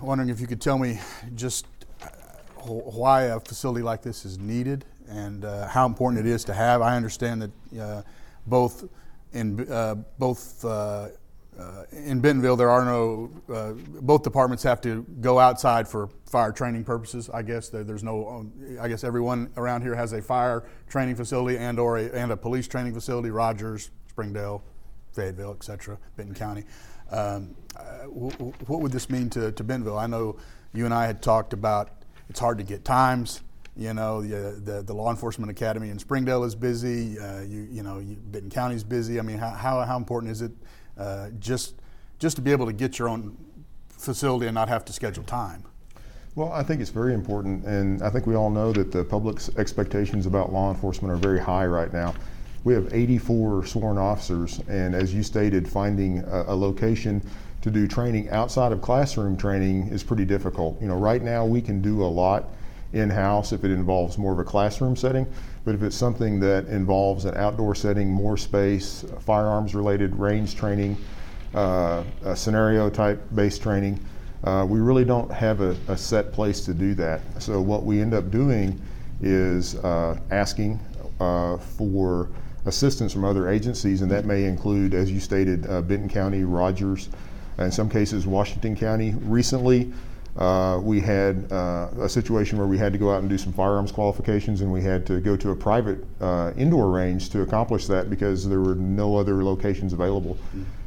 wondering 0.00 0.30
if 0.30 0.40
you 0.40 0.46
could 0.46 0.60
tell 0.60 0.78
me 0.78 1.00
just 1.34 1.66
uh, 2.00 2.06
why 2.62 3.22
a 3.24 3.40
facility 3.40 3.82
like 3.82 4.02
this 4.02 4.24
is 4.24 4.38
needed 4.38 4.84
and 5.08 5.44
uh, 5.44 5.66
how 5.66 5.84
important 5.86 6.24
it 6.24 6.30
is 6.30 6.44
to 6.44 6.54
have. 6.54 6.80
I 6.80 6.94
understand 6.94 7.42
that 7.42 7.80
uh, 7.80 8.02
both 8.46 8.88
in 9.32 9.68
uh, 9.68 9.96
both 10.18 10.64
uh, 10.64 11.08
in 11.92 12.20
Bentonville 12.20 12.56
there 12.56 12.70
are 12.70 12.84
no 12.84 13.30
both 14.00 14.22
departments 14.22 14.62
have 14.62 14.80
to 14.82 15.02
go 15.20 15.40
outside 15.40 15.88
for 15.88 16.08
fire 16.24 16.52
training 16.52 16.84
purposes. 16.84 17.28
I 17.28 17.42
guess 17.42 17.68
there, 17.68 17.82
there's 17.82 18.04
no. 18.04 18.28
um, 18.28 18.52
I 18.80 18.86
guess 18.86 19.02
everyone 19.02 19.50
around 19.56 19.82
here 19.82 19.96
has 19.96 20.12
a 20.12 20.22
fire 20.22 20.62
training 20.88 21.16
facility 21.16 21.58
and 21.58 21.80
or 21.80 21.98
a, 21.98 22.04
and 22.12 22.30
a 22.30 22.36
police 22.36 22.68
training 22.68 22.94
facility. 22.94 23.30
Rogers, 23.30 23.90
Springdale, 24.08 24.62
Fayetteville, 25.12 25.54
et 25.58 25.64
cetera, 25.64 25.98
Benton 26.16 26.34
County. 26.34 26.64
Um, 27.10 27.54
uh, 27.76 28.06
wh- 28.06 28.34
wh- 28.34 28.70
what 28.70 28.80
would 28.80 28.92
this 28.92 29.10
mean 29.10 29.30
to, 29.30 29.52
to 29.52 29.64
Bentonville? 29.64 29.98
I 29.98 30.06
know 30.06 30.36
you 30.72 30.84
and 30.84 30.94
I 30.94 31.06
had 31.06 31.22
talked 31.22 31.52
about 31.52 31.90
it's 32.28 32.40
hard 32.40 32.58
to 32.58 32.64
get 32.64 32.84
times. 32.84 33.42
You 33.76 33.94
know, 33.94 34.20
the, 34.20 34.60
the, 34.60 34.82
the 34.82 34.92
law 34.92 35.10
enforcement 35.10 35.50
academy 35.50 35.90
in 35.90 35.98
Springdale 35.98 36.44
is 36.44 36.54
busy. 36.54 37.18
Uh, 37.18 37.40
you, 37.40 37.66
you 37.70 37.82
know, 37.82 37.98
you, 37.98 38.16
Benton 38.16 38.50
County's 38.50 38.84
busy. 38.84 39.18
I 39.18 39.22
mean, 39.22 39.38
how, 39.38 39.50
how, 39.50 39.80
how 39.84 39.96
important 39.96 40.32
is 40.32 40.42
it 40.42 40.52
uh, 40.98 41.30
just, 41.38 41.74
just 42.18 42.36
to 42.36 42.42
be 42.42 42.52
able 42.52 42.66
to 42.66 42.72
get 42.72 42.98
your 42.98 43.08
own 43.08 43.36
facility 43.88 44.46
and 44.46 44.54
not 44.54 44.68
have 44.68 44.84
to 44.86 44.92
schedule 44.92 45.24
time? 45.24 45.64
Well, 46.34 46.52
I 46.52 46.62
think 46.62 46.80
it's 46.80 46.90
very 46.90 47.14
important, 47.14 47.64
and 47.64 48.02
I 48.02 48.10
think 48.10 48.26
we 48.26 48.36
all 48.36 48.50
know 48.50 48.72
that 48.72 48.92
the 48.92 49.04
public's 49.04 49.50
expectations 49.56 50.26
about 50.26 50.52
law 50.52 50.70
enforcement 50.72 51.12
are 51.12 51.16
very 51.16 51.40
high 51.40 51.66
right 51.66 51.92
now. 51.92 52.14
We 52.62 52.74
have 52.74 52.92
84 52.92 53.66
sworn 53.66 53.96
officers, 53.96 54.60
and 54.68 54.94
as 54.94 55.14
you 55.14 55.22
stated, 55.22 55.66
finding 55.66 56.18
a, 56.20 56.44
a 56.48 56.54
location 56.54 57.22
to 57.62 57.70
do 57.70 57.86
training 57.88 58.28
outside 58.30 58.72
of 58.72 58.82
classroom 58.82 59.36
training 59.36 59.88
is 59.88 60.02
pretty 60.02 60.24
difficult. 60.24 60.80
You 60.80 60.88
know, 60.88 60.96
right 60.96 61.22
now 61.22 61.46
we 61.46 61.62
can 61.62 61.80
do 61.80 62.02
a 62.02 62.06
lot 62.06 62.44
in-house 62.92 63.52
if 63.52 63.64
it 63.64 63.70
involves 63.70 64.18
more 64.18 64.32
of 64.32 64.38
a 64.38 64.44
classroom 64.44 64.96
setting, 64.96 65.26
but 65.64 65.74
if 65.74 65.82
it's 65.82 65.96
something 65.96 66.40
that 66.40 66.66
involves 66.66 67.24
an 67.24 67.34
outdoor 67.36 67.74
setting, 67.74 68.10
more 68.10 68.36
space, 68.36 69.04
firearms-related 69.20 70.16
range 70.16 70.54
training, 70.54 70.96
uh, 71.54 72.04
scenario 72.34 72.90
type 72.90 73.22
based 73.34 73.62
training. 73.62 73.98
Uh, 74.44 74.66
we 74.68 74.80
really 74.80 75.04
don't 75.04 75.30
have 75.30 75.60
a, 75.60 75.76
a 75.88 75.96
set 75.96 76.32
place 76.32 76.64
to 76.64 76.72
do 76.72 76.94
that. 76.94 77.20
So 77.38 77.60
what 77.60 77.84
we 77.84 78.00
end 78.00 78.14
up 78.14 78.30
doing 78.30 78.80
is 79.20 79.76
uh, 79.76 80.18
asking 80.30 80.80
uh, 81.20 81.58
for 81.58 82.28
assistance 82.66 83.12
from 83.12 83.24
other 83.24 83.48
agencies, 83.48 84.02
and 84.02 84.10
that 84.10 84.24
may 84.24 84.44
include, 84.44 84.94
as 84.94 85.10
you 85.10 85.20
stated, 85.20 85.66
uh, 85.68 85.80
Benton 85.82 86.08
County, 86.08 86.44
Rogers, 86.44 87.08
in 87.58 87.70
some 87.70 87.88
cases 87.88 88.26
Washington 88.26 88.76
County. 88.76 89.14
Recently, 89.20 89.92
uh, 90.36 90.80
we 90.82 91.00
had 91.00 91.50
uh, 91.50 91.88
a 92.00 92.08
situation 92.08 92.56
where 92.56 92.66
we 92.66 92.78
had 92.78 92.92
to 92.92 92.98
go 92.98 93.12
out 93.12 93.20
and 93.20 93.28
do 93.28 93.36
some 93.36 93.52
firearms 93.52 93.92
qualifications, 93.92 94.60
and 94.60 94.72
we 94.72 94.82
had 94.82 95.06
to 95.06 95.20
go 95.20 95.36
to 95.36 95.50
a 95.50 95.56
private 95.56 96.04
uh, 96.20 96.52
indoor 96.56 96.90
range 96.90 97.30
to 97.30 97.42
accomplish 97.42 97.86
that 97.86 98.08
because 98.08 98.48
there 98.48 98.60
were 98.60 98.76
no 98.76 99.16
other 99.16 99.42
locations 99.42 99.92
available 99.92 100.38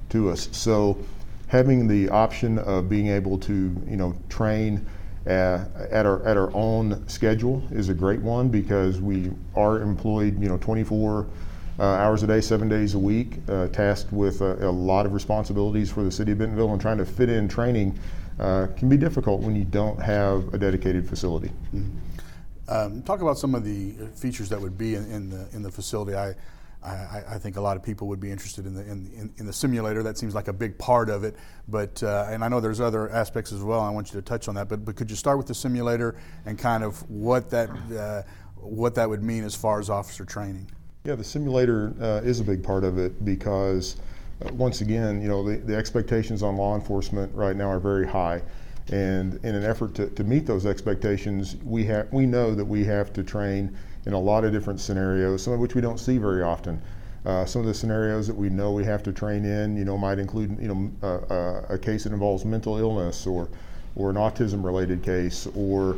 to 0.09 0.29
us. 0.29 0.47
So, 0.51 0.97
having 1.47 1.87
the 1.87 2.09
option 2.09 2.57
of 2.59 2.89
being 2.89 3.07
able 3.07 3.37
to, 3.39 3.53
you 3.87 3.97
know, 3.97 4.15
train 4.29 4.85
uh, 5.27 5.65
at 5.91 6.05
our 6.05 6.23
at 6.25 6.35
our 6.35 6.53
own 6.53 7.07
schedule 7.07 7.63
is 7.71 7.89
a 7.89 7.93
great 7.93 8.21
one 8.21 8.49
because 8.49 9.01
we 9.01 9.31
are 9.55 9.81
employed, 9.81 10.41
you 10.41 10.49
know, 10.49 10.57
24 10.57 11.27
uh, 11.79 11.83
hours 11.83 12.23
a 12.23 12.27
day, 12.27 12.41
seven 12.41 12.69
days 12.69 12.93
a 12.93 12.99
week, 12.99 13.39
uh, 13.49 13.67
tasked 13.67 14.11
with 14.11 14.41
a, 14.41 14.67
a 14.67 14.71
lot 14.71 15.05
of 15.05 15.13
responsibilities 15.13 15.91
for 15.91 16.03
the 16.03 16.11
city 16.11 16.31
of 16.31 16.37
Bentonville, 16.37 16.71
and 16.71 16.81
trying 16.81 16.97
to 16.97 17.05
fit 17.05 17.29
in 17.29 17.47
training 17.47 17.97
uh, 18.39 18.67
can 18.77 18.89
be 18.89 18.97
difficult 18.97 19.41
when 19.41 19.55
you 19.55 19.63
don't 19.63 20.01
have 20.01 20.53
a 20.53 20.57
dedicated 20.57 21.07
facility. 21.07 21.51
Um, 22.67 23.01
talk 23.03 23.21
about 23.21 23.37
some 23.37 23.55
of 23.55 23.63
the 23.63 23.93
features 24.15 24.49
that 24.49 24.59
would 24.59 24.77
be 24.77 24.95
in, 24.95 25.09
in 25.11 25.29
the 25.29 25.47
in 25.53 25.61
the 25.61 25.71
facility. 25.71 26.15
I, 26.15 26.33
I, 26.83 27.23
I 27.31 27.37
think 27.37 27.57
a 27.57 27.61
lot 27.61 27.77
of 27.77 27.83
people 27.83 28.07
would 28.07 28.19
be 28.19 28.31
interested 28.31 28.65
in 28.65 28.73
the 28.73 28.81
in, 28.81 29.11
in, 29.15 29.33
in 29.37 29.45
the 29.45 29.53
simulator. 29.53 30.03
That 30.03 30.17
seems 30.17 30.33
like 30.33 30.47
a 30.47 30.53
big 30.53 30.77
part 30.77 31.09
of 31.09 31.23
it. 31.23 31.35
But 31.67 32.01
uh, 32.03 32.27
and 32.29 32.43
I 32.43 32.47
know 32.47 32.59
there's 32.59 32.81
other 32.81 33.09
aspects 33.09 33.51
as 33.51 33.61
well. 33.61 33.81
I 33.81 33.89
want 33.89 34.13
you 34.13 34.19
to 34.19 34.25
touch 34.25 34.47
on 34.47 34.55
that. 34.55 34.69
But 34.69 34.85
but 34.85 34.95
could 34.95 35.09
you 35.09 35.15
start 35.15 35.37
with 35.37 35.47
the 35.47 35.55
simulator 35.55 36.15
and 36.45 36.57
kind 36.57 36.83
of 36.83 37.07
what 37.09 37.49
that 37.49 37.69
uh, 37.69 38.23
what 38.55 38.95
that 38.95 39.09
would 39.09 39.23
mean 39.23 39.43
as 39.43 39.55
far 39.55 39.79
as 39.79 39.89
officer 39.89 40.25
training? 40.25 40.69
Yeah, 41.05 41.15
the 41.15 41.23
simulator 41.25 41.93
uh, 41.99 42.21
is 42.23 42.39
a 42.39 42.45
big 42.45 42.63
part 42.63 42.85
of 42.85 42.97
it 42.97 43.25
because, 43.25 43.97
uh, 44.41 44.53
once 44.53 44.79
again, 44.79 45.21
you 45.21 45.27
know, 45.27 45.43
the, 45.43 45.57
the 45.57 45.75
expectations 45.75 46.41
on 46.41 46.55
law 46.55 46.75
enforcement 46.75 47.29
right 47.35 47.57
now 47.57 47.69
are 47.69 47.79
very 47.79 48.07
high. 48.07 48.41
And 48.89 49.33
in 49.43 49.53
an 49.53 49.65
effort 49.65 49.95
to, 49.95 50.07
to 50.07 50.23
meet 50.23 50.45
those 50.45 50.65
expectations, 50.65 51.57
we, 51.65 51.83
have 51.87 52.07
we 52.13 52.25
know 52.25 52.55
that 52.55 52.63
we 52.63 52.85
have 52.85 53.11
to 53.13 53.23
train 53.23 53.75
in 54.05 54.13
a 54.13 54.19
lot 54.19 54.45
of 54.45 54.53
different 54.53 54.79
scenarios, 54.79 55.43
some 55.43 55.51
of 55.51 55.59
which 55.59 55.75
we 55.75 55.81
don't 55.81 55.99
see 55.99 56.17
very 56.17 56.41
often. 56.41 56.81
Uh, 57.25 57.43
some 57.43 57.59
of 57.59 57.67
the 57.67 57.73
scenarios 57.73 58.25
that 58.27 58.35
we 58.35 58.49
know 58.49 58.71
we 58.71 58.85
have 58.85 59.03
to 59.03 59.11
train 59.11 59.43
in, 59.43 59.75
you 59.75 59.83
know, 59.83 59.97
might 59.97 60.19
include, 60.19 60.57
you 60.57 60.69
know, 60.69 60.91
uh, 61.03 61.33
uh, 61.33 61.65
a 61.67 61.77
case 61.77 62.05
that 62.05 62.13
involves 62.13 62.45
mental 62.45 62.77
illness 62.77 63.27
or, 63.27 63.49
or 63.97 64.09
an 64.09 64.15
autism-related 64.15 65.03
case 65.03 65.49
or 65.53 65.97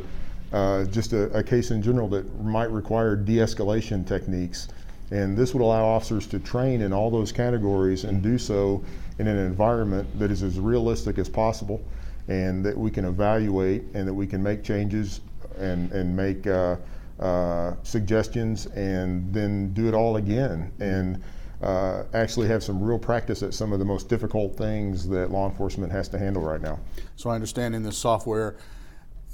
uh, 0.52 0.84
just 0.86 1.12
a, 1.12 1.30
a 1.30 1.44
case 1.44 1.70
in 1.70 1.80
general 1.80 2.08
that 2.08 2.42
might 2.42 2.72
require 2.72 3.14
de-escalation 3.14 4.04
techniques. 4.04 4.66
And 5.10 5.36
this 5.36 5.54
would 5.54 5.62
allow 5.62 5.84
officers 5.84 6.26
to 6.28 6.38
train 6.38 6.80
in 6.80 6.92
all 6.92 7.10
those 7.10 7.32
categories 7.32 8.04
and 8.04 8.22
do 8.22 8.38
so 8.38 8.84
in 9.18 9.28
an 9.28 9.38
environment 9.38 10.06
that 10.18 10.30
is 10.30 10.42
as 10.42 10.58
realistic 10.58 11.18
as 11.18 11.28
possible 11.28 11.84
and 12.28 12.64
that 12.64 12.76
we 12.76 12.90
can 12.90 13.04
evaluate 13.04 13.82
and 13.94 14.08
that 14.08 14.14
we 14.14 14.26
can 14.26 14.42
make 14.42 14.64
changes 14.64 15.20
and, 15.58 15.92
and 15.92 16.14
make 16.14 16.46
uh, 16.46 16.76
uh, 17.20 17.74
suggestions 17.82 18.66
and 18.66 19.32
then 19.32 19.72
do 19.72 19.88
it 19.88 19.94
all 19.94 20.16
again 20.16 20.72
and 20.80 21.22
uh, 21.62 22.02
actually 22.12 22.48
have 22.48 22.62
some 22.62 22.82
real 22.82 22.98
practice 22.98 23.42
at 23.42 23.54
some 23.54 23.72
of 23.72 23.78
the 23.78 23.84
most 23.84 24.08
difficult 24.08 24.56
things 24.56 25.08
that 25.08 25.30
law 25.30 25.48
enforcement 25.48 25.90
has 25.90 26.08
to 26.08 26.18
handle 26.18 26.42
right 26.42 26.60
now. 26.60 26.78
So 27.14 27.30
I 27.30 27.34
understand 27.34 27.74
in 27.74 27.82
this 27.82 27.96
software, 27.96 28.56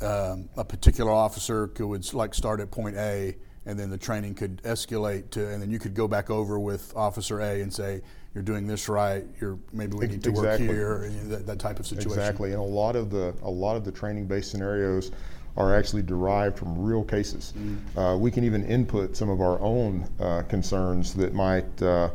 um, 0.01 0.49
a 0.57 0.65
particular 0.65 1.11
officer 1.11 1.69
could 1.69 2.15
like 2.15 2.35
start 2.35 2.61
at 2.61 2.71
point 2.71 2.97
A, 2.97 3.37
and 3.67 3.79
then 3.79 3.91
the 3.91 3.99
training 3.99 4.35
could 4.35 4.63
escalate 4.63 5.31
to, 5.31 5.49
and 5.49 5.63
then 5.63 5.71
you 5.71 5.79
could 5.79 5.95
go 5.95 6.09
back 6.09 6.31
over 6.31 6.59
with 6.59 6.93
Officer 6.97 7.41
A 7.41 7.63
and 7.63 7.73
say, 7.73 8.03
"You're 8.35 8.43
doing 8.43 8.67
this 8.67 8.89
right. 8.89 9.25
You're 9.41 9.59
maybe 9.73 9.97
we 9.97 10.07
need 10.07 10.23
to 10.25 10.33
work 10.33 10.59
here." 10.59 11.05
and 11.05 11.31
That, 11.31 11.47
that 11.47 11.59
type 11.59 11.79
of 11.79 11.87
situation. 11.87 12.11
Exactly, 12.11 12.53
and 12.53 12.61
a 12.61 12.65
lot 12.65 12.97
of 12.97 13.11
the 13.11 13.35
a 13.43 13.51
lot 13.51 13.77
of 13.77 13.85
the 13.85 13.93
training-based 13.93 14.51
scenarios 14.51 15.13
are 15.57 15.75
actually 15.75 16.03
derived 16.03 16.59
from 16.59 16.83
real 16.83 17.05
cases. 17.05 17.53
Uh, 17.97 18.17
we 18.19 18.31
can 18.31 18.43
even 18.43 18.65
input 18.65 19.15
some 19.15 19.29
of 19.29 19.41
our 19.41 19.61
own 19.61 20.09
uh, 20.19 20.43
concerns 20.49 21.13
that 21.13 21.35
might 21.35 21.83
uh, 21.83 22.09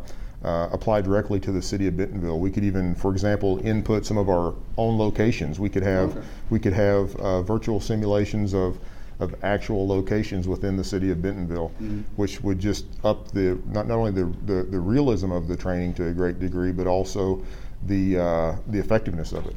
uh, 0.43 0.69
apply 0.71 1.01
directly 1.01 1.39
to 1.39 1.51
the 1.51 1.61
city 1.61 1.87
of 1.87 1.95
Bentonville. 1.95 2.39
We 2.39 2.49
could 2.49 2.63
even, 2.63 2.95
for 2.95 3.11
example, 3.11 3.59
input 3.65 4.05
some 4.05 4.17
of 4.17 4.29
our 4.29 4.55
own 4.77 4.97
locations. 4.97 5.59
We 5.59 5.69
could 5.69 5.83
have 5.83 6.25
we 6.49 6.59
could 6.59 6.73
have 6.73 7.15
uh, 7.17 7.41
virtual 7.43 7.79
simulations 7.79 8.53
of 8.53 8.79
of 9.19 9.35
actual 9.43 9.87
locations 9.87 10.47
within 10.47 10.77
the 10.77 10.83
city 10.83 11.09
of 11.11 11.21
Bentonville, 11.21 11.69
which 12.15 12.41
would 12.41 12.59
just 12.59 12.85
up 13.03 13.31
the 13.31 13.59
not, 13.67 13.87
not 13.87 13.95
only 13.95 14.11
the, 14.11 14.25
the, 14.45 14.63
the 14.63 14.79
realism 14.79 15.31
of 15.31 15.47
the 15.47 15.57
training 15.57 15.93
to 15.95 16.07
a 16.07 16.13
great 16.13 16.39
degree, 16.39 16.71
but 16.71 16.87
also 16.87 17.43
the 17.85 18.17
uh, 18.17 18.55
the 18.67 18.79
effectiveness 18.79 19.31
of 19.31 19.45
it. 19.47 19.55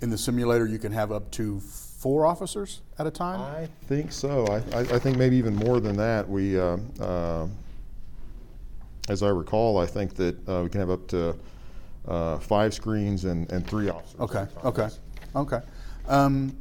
In 0.00 0.10
the 0.10 0.18
simulator, 0.18 0.66
you 0.66 0.78
can 0.78 0.92
have 0.92 1.12
up 1.12 1.30
to 1.32 1.60
four 1.60 2.26
officers 2.26 2.80
at 2.98 3.06
a 3.06 3.10
time. 3.10 3.40
I 3.40 3.68
think 3.86 4.10
so. 4.10 4.44
I, 4.46 4.76
I, 4.76 4.80
I 4.80 4.98
think 4.98 5.16
maybe 5.16 5.36
even 5.36 5.54
more 5.54 5.78
than 5.78 5.96
that. 5.98 6.28
We, 6.28 6.58
uh, 6.58 6.78
uh, 7.00 7.46
as 9.08 9.22
I 9.22 9.28
recall, 9.28 9.78
I 9.78 9.86
think 9.86 10.16
that 10.16 10.48
uh, 10.48 10.62
we 10.64 10.68
can 10.68 10.80
have 10.80 10.90
up 10.90 11.06
to 11.08 11.36
uh, 12.08 12.38
five 12.38 12.74
screens 12.74 13.24
and, 13.24 13.50
and 13.52 13.64
three 13.64 13.88
officers. 13.88 14.20
Okay. 14.20 14.40
at 14.40 14.50
a 14.50 14.54
time. 14.54 14.66
Okay. 14.66 14.88
Okay. 15.36 15.60
Um, 16.08 16.56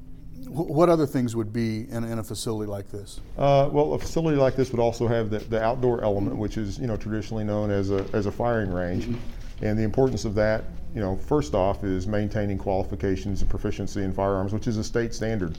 what 0.48 0.90
other 0.90 1.06
things 1.06 1.36
would 1.36 1.54
be 1.54 1.90
in, 1.90 2.04
in 2.04 2.20
a 2.20 2.24
facility 2.24 2.70
like 2.70 2.90
this? 2.90 3.20
Uh, 3.38 3.70
well, 3.72 3.94
a 3.94 4.00
facility 4.00 4.38
like 4.38 4.56
this 4.56 4.72
would 4.72 4.80
also 4.80 5.08
have 5.08 5.30
the, 5.30 5.40
the 5.40 5.62
outdoor 5.62 6.04
element, 6.04 6.36
which 6.36 6.58
is 6.58 6.80
you 6.80 6.88
know 6.88 6.98
traditionally 6.98 7.44
known 7.44 7.72
as 7.72 7.92
a, 7.92 8.06
as 8.14 8.26
a 8.26 8.32
firing 8.32 8.72
range, 8.72 9.08
and 9.62 9.78
the 9.78 9.84
importance 9.84 10.26
of 10.26 10.36
that, 10.36 10.64
you 10.94 11.02
know, 11.02 11.16
first 11.16 11.54
off 11.54 11.84
is 11.84 12.08
maintaining 12.08 12.58
qualifications 12.58 13.42
and 13.42 13.50
proficiency 13.50 14.04
in 14.04 14.12
firearms, 14.12 14.54
which 14.54 14.68
is 14.68 14.78
a 14.78 14.84
state 14.84 15.14
standard. 15.14 15.58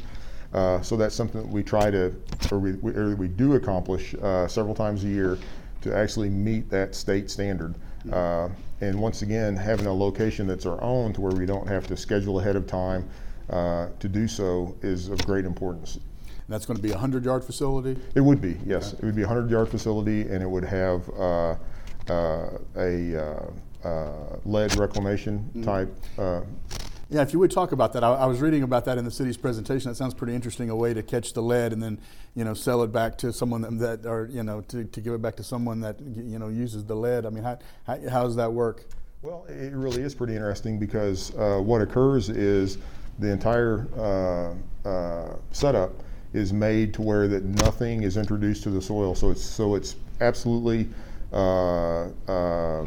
Uh, 0.53 0.83
so 0.83 0.97
that's 0.97 1.14
something 1.14 1.40
that 1.40 1.51
we 1.51 1.62
try 1.62 1.90
to, 1.90 2.14
or 2.51 2.59
we, 2.59 2.73
we, 2.75 2.92
or 2.92 3.16
we 3.16 3.29
do 3.29 3.55
accomplish 3.55 4.14
uh, 4.16 4.47
several 4.47 4.75
times 4.75 5.05
a 5.05 5.09
year 5.09 5.38
to 5.81 5.97
actually 5.97 6.29
meet 6.29 6.68
that 6.68 6.95
state 6.95 7.31
standard. 7.31 7.75
Uh, 8.12 8.49
and 8.81 9.01
once 9.01 9.23
again, 9.23 9.57
having 9.57 9.87
a 9.87 9.92
location 9.92 10.47
that's 10.47 10.66
our 10.66 10.83
own 10.83 11.12
to 11.12 11.21
where 11.21 11.33
we 11.33 11.47
don't 11.47 11.66
have 11.66 11.87
to 11.87 11.97
schedule 11.97 12.40
ahead 12.40 12.57
of 12.57 12.66
time 12.66 13.09
uh, 13.50 13.88
to 13.98 14.09
do 14.09 14.28
so 14.28 14.76
is 14.83 15.09
of 15.09 15.24
great 15.26 15.44
importance. 15.44 15.96
And 15.96 16.05
that's 16.48 16.66
going 16.66 16.76
to 16.76 16.83
be 16.83 16.90
a 16.90 16.94
100 16.94 17.24
yard 17.24 17.44
facility? 17.44 18.00
It 18.14 18.20
would 18.20 18.40
be, 18.40 18.59
yes. 18.66 18.94
It 18.94 19.02
would 19.02 19.16
be 19.16 19.22
a 19.22 19.26
100 19.26 19.50
yard 19.50 19.68
facility 19.68 20.22
and 20.22 20.42
it 20.42 20.48
would 20.48 20.64
have 20.64 21.09
uh, 21.11 21.57
uh, 22.09 22.59
a 22.76 23.16
uh, 23.16 23.87
uh, 23.87 24.37
lead 24.44 24.76
reclamation 24.76 25.62
type. 25.62 25.94
Uh, 26.18 26.42
Yeah, 27.11 27.20
if 27.20 27.33
you 27.35 27.38
would 27.38 27.50
talk 27.50 27.72
about 27.72 27.92
that, 27.92 28.02
I, 28.02 28.14
I 28.14 28.26
was 28.26 28.40
reading 28.40 28.62
about 28.62 28.87
that 28.87 28.96
in 28.96 29.05
the 29.05 29.11
city's 29.11 29.37
presentation. 29.37 29.90
That 29.90 29.96
sounds 29.96 30.14
pretty 30.14 30.35
interesting. 30.35 30.70
A 30.70 30.76
way 30.76 30.94
to 30.94 31.02
catch 31.02 31.35
the 31.35 31.42
lead 31.42 31.72
and 31.72 31.83
then, 31.83 31.98
you 32.35 32.44
know, 32.44 32.55
sell 32.55 32.83
it 32.83 32.90
back 32.90 33.18
to 33.18 33.33
someone 33.33 33.61
that, 33.62 34.02
that 34.02 34.09
or 34.09 34.28
you 34.33 34.42
know, 34.42 34.62
to, 34.62 34.85
to 34.85 35.00
give 35.00 35.12
it 35.12 35.20
back 35.20 35.37
to 35.37 35.44
someone 35.44 35.81
that 35.81 36.00
you 36.00 36.38
know 36.38 36.48
uses 36.48 36.85
the 36.85 36.96
lead. 36.96 37.26
I 37.26 37.31
mean, 37.31 37.44
how, 37.44 37.59
how, 37.87 37.98
how 38.09 38.22
does 38.24 38.37
that 38.37 38.52
work? 38.52 38.87
Well, 39.20 39.44
it 39.48 39.72
really 39.72 40.02
is 40.02 40.14
pretty 40.14 40.35
interesting 40.35 40.78
because 40.78 41.33
uh, 41.37 41.59
what 41.59 41.81
occurs 41.83 42.28
is 42.28 42.78
the 43.18 43.31
entire 43.31 43.87
uh, 43.96 44.88
uh, 44.88 45.37
setup 45.51 45.92
is 46.33 46.53
made 46.53 46.94
to 46.94 47.03
where 47.03 47.29
that 47.29 47.44
nothing 47.44 48.03
is 48.03 48.16
introduced 48.16 48.62
to 48.62 48.70
the 48.70 48.81
soil, 48.81 49.14
so 49.14 49.31
it's 49.31 49.44
so 49.44 49.75
it's 49.75 49.96
absolutely 50.20 50.88
uh, 51.33 52.05
uh, 52.29 52.87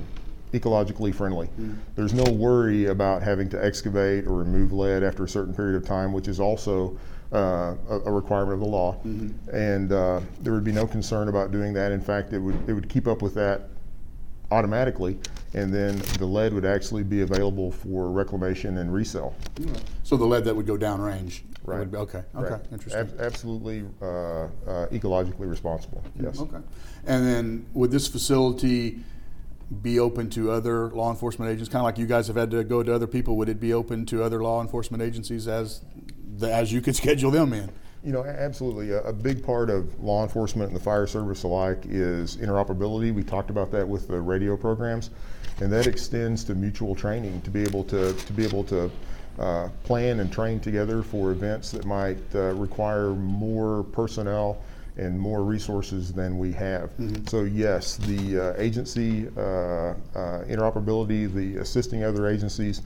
ecologically 0.54 1.14
friendly. 1.14 1.50
There's 1.96 2.14
no 2.14 2.32
worry 2.32 2.88
about 2.88 3.22
having 3.22 3.50
to 3.50 3.64
excavate 3.64 4.26
or 4.26 4.34
remove 4.34 4.72
lead 4.74 5.04
after 5.04 5.24
a 5.26 5.30
certain 5.30 5.54
period 5.54 5.76
of 5.76 5.86
time, 5.86 6.14
which 6.14 6.28
is 6.28 6.40
also 6.40 6.98
uh, 7.34 7.76
a, 7.90 8.00
a 8.06 8.12
requirement 8.12 8.54
of 8.54 8.60
the 8.62 8.66
law. 8.66 8.98
And 9.52 9.92
uh, 9.92 10.22
there 10.42 10.54
would 10.54 10.64
be 10.64 10.72
no 10.72 10.88
concern 10.88 11.28
about 11.28 11.52
doing 11.52 11.74
that. 11.74 11.92
In 11.92 12.02
fact, 12.02 12.34
it 12.34 12.40
would 12.40 12.58
it 12.68 12.74
would 12.74 12.90
keep 12.90 13.08
up 13.08 13.22
with 13.22 13.36
that 13.36 13.70
automatically, 14.56 15.20
and 15.54 15.74
then 15.74 15.98
the 16.18 16.26
lead 16.26 16.54
would 16.54 16.66
actually 16.66 17.04
be 17.04 17.22
available 17.22 17.72
for 17.72 18.10
reclamation 18.10 18.78
and 18.78 18.94
resale. 18.94 19.36
So 20.04 20.16
the 20.18 20.26
lead 20.26 20.46
that 20.46 20.56
would 20.56 20.66
go 20.66 20.78
downrange. 20.78 21.42
Right. 21.66 21.80
would 21.80 21.92
be- 21.92 21.98
okay. 21.98 22.24
Okay. 22.36 22.50
Right. 22.54 22.62
Interesting. 22.72 23.02
Ab- 23.02 23.20
absolutely 23.20 23.84
uh, 24.02 24.06
uh, 24.06 24.48
ecologically 24.92 25.50
responsible. 25.50 26.04
Yes. 26.20 26.40
Okay. 26.40 26.58
And 27.08 27.26
then 27.26 27.66
would 27.74 27.92
this 27.92 28.08
facility 28.08 29.00
be 29.82 30.00
open 30.00 30.30
to 30.30 30.52
other 30.52 30.90
law 30.92 31.10
enforcement 31.10 31.52
agents? 31.52 31.70
Kind 31.70 31.80
of 31.82 31.86
like 31.86 31.98
you 31.98 32.06
guys 32.06 32.28
have 32.28 32.36
had 32.36 32.52
to 32.52 32.64
go 32.64 32.84
to 32.84 32.94
other 32.94 33.08
people. 33.08 33.36
Would 33.38 33.50
it 33.50 33.60
be 33.60 33.74
open 33.74 34.06
to 34.08 34.24
other 34.24 34.42
law 34.44 34.62
enforcement 34.62 35.02
agencies 35.02 35.48
as 35.48 35.82
the, 36.38 36.54
as 36.54 36.72
you 36.72 36.82
could 36.82 36.96
schedule 37.04 37.32
them 37.32 37.52
in? 37.52 37.72
You 38.06 38.12
know, 38.12 38.24
absolutely. 38.24 38.92
A, 38.92 39.02
a 39.02 39.12
big 39.12 39.44
part 39.44 39.72
of 39.72 40.00
law 40.00 40.22
enforcement 40.22 40.70
and 40.70 40.80
the 40.80 40.84
fire 40.84 41.08
service 41.08 41.42
alike 41.42 41.86
is 41.90 42.38
interoperability. 42.38 43.12
We 43.12 43.24
talked 43.24 43.50
about 43.50 43.72
that 43.72 43.88
with 43.88 44.08
the 44.08 44.22
radio 44.22 44.56
programs, 44.56 45.10
and 45.60 45.74
that 45.74 45.88
extends 45.88 46.44
to 46.44 46.54
mutual 46.54 46.94
training 46.94 47.42
to 47.42 47.50
be 47.50 47.64
able 47.64 47.84
to 47.86 48.14
to 48.14 48.34
be 48.34 48.46
able 48.46 48.64
to 48.66 48.92
uh, 49.40 49.70
plan 49.84 50.20
and 50.20 50.32
train 50.32 50.60
together 50.60 51.02
for 51.02 51.32
events 51.32 51.72
that 51.72 51.86
might 51.86 52.20
uh, 52.36 52.54
require 52.54 53.10
more 53.10 53.84
personnel 53.86 54.62
and 54.98 55.20
more 55.20 55.44
resources 55.44 56.14
than 56.14 56.38
we 56.38 56.54
have. 56.54 56.92
So 57.28 57.42
yes, 57.42 57.98
the 57.98 58.52
uh, 58.52 58.62
agency 58.62 59.28
uh, 59.36 59.42
uh, 59.42 59.94
interoperability, 60.46 61.34
the 61.34 61.58
assisting 61.58 62.04
other 62.04 62.28
agencies, 62.28 62.84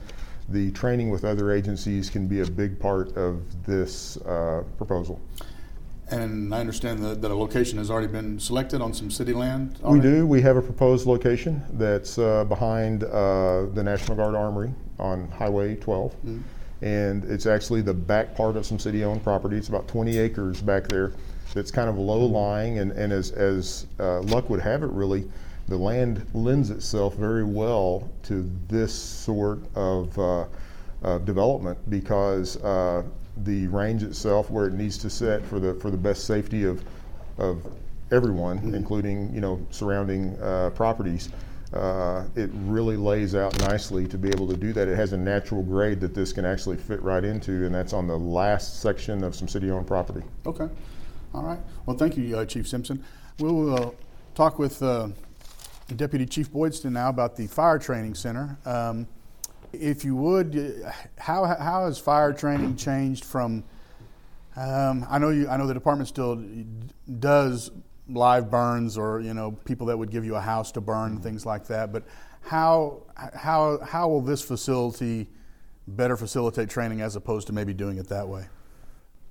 the 0.50 0.70
training 0.72 1.10
with 1.10 1.24
other 1.24 1.52
agencies 1.52 2.10
can 2.10 2.26
be 2.26 2.40
a 2.40 2.46
big 2.46 2.78
part 2.78 3.16
of 3.16 3.42
this 3.64 4.16
uh, 4.18 4.64
proposal. 4.76 5.20
And 6.10 6.52
I 6.52 6.58
understand 6.58 7.04
that, 7.04 7.22
that 7.22 7.30
a 7.30 7.34
location 7.34 7.78
has 7.78 7.88
already 7.88 8.08
been 8.08 8.40
selected 8.40 8.80
on 8.80 8.92
some 8.92 9.12
city 9.12 9.32
land. 9.32 9.78
We 9.82 10.00
do. 10.00 10.26
We 10.26 10.42
have 10.42 10.56
a 10.56 10.62
proposed 10.62 11.06
location 11.06 11.62
that's 11.74 12.18
uh, 12.18 12.44
behind 12.44 13.04
uh, 13.04 13.66
the 13.66 13.82
National 13.84 14.16
Guard 14.16 14.34
Armory 14.34 14.74
on 14.98 15.30
Highway 15.30 15.76
12. 15.76 16.14
And 16.82 17.24
it's 17.24 17.46
actually 17.46 17.82
the 17.82 17.94
back 17.94 18.34
part 18.34 18.56
of 18.56 18.66
some 18.66 18.78
city 18.78 19.04
owned 19.04 19.22
property. 19.22 19.56
It's 19.56 19.68
about 19.68 19.86
20 19.86 20.18
acres 20.18 20.60
back 20.60 20.88
there 20.88 21.12
that's 21.54 21.70
kind 21.70 21.88
of 21.88 21.96
low 21.96 22.24
lying. 22.24 22.78
And, 22.78 22.90
and 22.92 23.12
as, 23.12 23.30
as 23.30 23.86
uh, 24.00 24.20
luck 24.22 24.50
would 24.50 24.60
have 24.60 24.82
it, 24.82 24.90
really, 24.90 25.30
the 25.70 25.76
land 25.76 26.26
lends 26.34 26.70
itself 26.70 27.14
very 27.14 27.44
well 27.44 28.10
to 28.24 28.50
this 28.66 28.92
sort 28.92 29.60
of 29.76 30.18
uh, 30.18 30.44
uh, 31.04 31.18
development 31.18 31.78
because 31.88 32.56
uh, 32.64 33.04
the 33.44 33.68
range 33.68 34.02
itself, 34.02 34.50
where 34.50 34.66
it 34.66 34.74
needs 34.74 34.98
to 34.98 35.08
set 35.08 35.46
for 35.46 35.60
the, 35.60 35.72
for 35.74 35.92
the 35.92 35.96
best 35.96 36.26
safety 36.26 36.64
of, 36.64 36.84
of 37.38 37.64
everyone, 38.10 38.58
including 38.74 39.32
you 39.32 39.40
know 39.40 39.64
surrounding 39.70 40.36
uh, 40.42 40.70
properties. 40.74 41.30
Uh, 41.72 42.24
it 42.34 42.50
really 42.64 42.96
lays 42.96 43.36
out 43.36 43.56
nicely 43.60 44.08
to 44.08 44.18
be 44.18 44.28
able 44.28 44.48
to 44.48 44.56
do 44.56 44.72
that. 44.72 44.88
It 44.88 44.96
has 44.96 45.12
a 45.12 45.16
natural 45.16 45.62
grade 45.62 46.00
that 46.00 46.16
this 46.16 46.32
can 46.32 46.44
actually 46.44 46.78
fit 46.78 47.00
right 47.00 47.22
into, 47.22 47.64
and 47.64 47.72
that's 47.72 47.92
on 47.92 48.08
the 48.08 48.18
last 48.18 48.82
section 48.82 49.22
of 49.22 49.36
some 49.36 49.46
city-owned 49.46 49.86
property. 49.86 50.26
Okay. 50.44 50.68
All 51.32 51.44
right. 51.44 51.60
Well, 51.86 51.96
thank 51.96 52.16
you, 52.16 52.36
uh, 52.36 52.44
Chief 52.44 52.66
Simpson. 52.66 53.04
We'll 53.38 53.72
uh, 53.72 53.90
talk 54.34 54.58
with 54.58 54.82
uh, 54.82 55.10
Deputy 55.94 56.26
Chief 56.26 56.50
Boydston 56.50 56.92
now 56.92 57.08
about 57.08 57.36
the 57.36 57.46
fire 57.46 57.78
training 57.78 58.14
center. 58.14 58.58
Um, 58.64 59.06
if 59.72 60.04
you 60.04 60.16
would, 60.16 60.82
uh, 60.84 60.90
how 61.18 61.44
how 61.44 61.84
has 61.86 61.98
fire 61.98 62.32
training 62.32 62.76
changed 62.76 63.24
from? 63.24 63.64
Um, 64.56 65.06
I 65.08 65.18
know 65.18 65.30
you. 65.30 65.48
I 65.48 65.56
know 65.56 65.66
the 65.66 65.74
department 65.74 66.08
still 66.08 66.42
does 67.18 67.70
live 68.08 68.50
burns, 68.50 68.98
or 68.98 69.20
you 69.20 69.34
know, 69.34 69.52
people 69.52 69.86
that 69.86 69.96
would 69.96 70.10
give 70.10 70.24
you 70.24 70.34
a 70.34 70.40
house 70.40 70.72
to 70.72 70.80
burn, 70.80 71.18
things 71.20 71.46
like 71.46 71.66
that. 71.68 71.92
But 71.92 72.04
how 72.42 73.02
how 73.14 73.78
how 73.78 74.08
will 74.08 74.20
this 74.20 74.42
facility 74.42 75.28
better 75.86 76.16
facilitate 76.16 76.68
training 76.68 77.00
as 77.00 77.16
opposed 77.16 77.46
to 77.48 77.52
maybe 77.52 77.74
doing 77.74 77.98
it 77.98 78.08
that 78.08 78.28
way? 78.28 78.46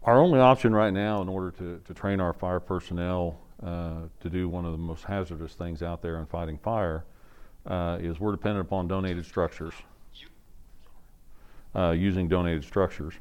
Our 0.04 0.20
only 0.20 0.40
option 0.40 0.74
right 0.74 0.94
now, 0.94 1.22
in 1.22 1.28
order 1.28 1.52
to, 1.52 1.82
to 1.86 1.94
train 1.94 2.22
our 2.22 2.34
fire 2.34 2.60
personnel 2.60 3.40
uh, 3.64 4.02
to 4.20 4.30
do 4.30 4.48
one 4.50 4.66
of 4.66 4.72
the 4.72 4.78
most 4.78 5.04
hazardous 5.04 5.54
things 5.54 5.84
out 5.84 6.02
there 6.02 6.20
in 6.20 6.26
fighting 6.26 6.58
fire, 6.58 7.06
uh, 7.66 7.98
is 8.00 8.20
we're 8.20 8.32
dependent 8.32 8.66
upon 8.66 8.88
donated 8.88 9.26
structures, 9.26 9.74
uh, 11.76 11.92
using 11.92 12.28
donated 12.28 12.64
structures. 12.64 13.14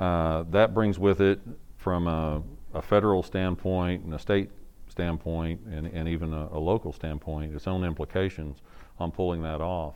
Uh, 0.00 0.44
that 0.50 0.74
brings 0.74 0.98
with 0.98 1.20
it, 1.20 1.40
from 1.76 2.08
a, 2.08 2.42
a 2.74 2.82
federal 2.82 3.22
standpoint 3.22 4.04
and 4.04 4.14
a 4.14 4.18
state 4.18 4.50
standpoint, 4.88 5.60
and, 5.70 5.86
and 5.86 6.08
even 6.08 6.32
a, 6.32 6.48
a 6.52 6.58
local 6.58 6.92
standpoint, 6.92 7.54
its 7.54 7.66
own 7.66 7.84
implications 7.84 8.58
on 8.98 9.10
pulling 9.10 9.42
that 9.42 9.60
off. 9.60 9.94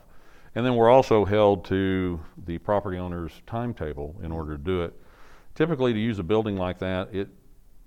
And 0.55 0.65
then 0.65 0.75
we're 0.75 0.89
also 0.89 1.25
held 1.25 1.65
to 1.65 2.19
the 2.45 2.57
property 2.59 2.97
owner's 2.97 3.41
timetable 3.47 4.15
in 4.21 4.31
order 4.31 4.57
to 4.57 4.63
do 4.63 4.83
it. 4.83 4.93
Typically, 5.55 5.93
to 5.93 5.99
use 5.99 6.19
a 6.19 6.23
building 6.23 6.55
like 6.55 6.79
that, 6.79 7.13
it 7.13 7.29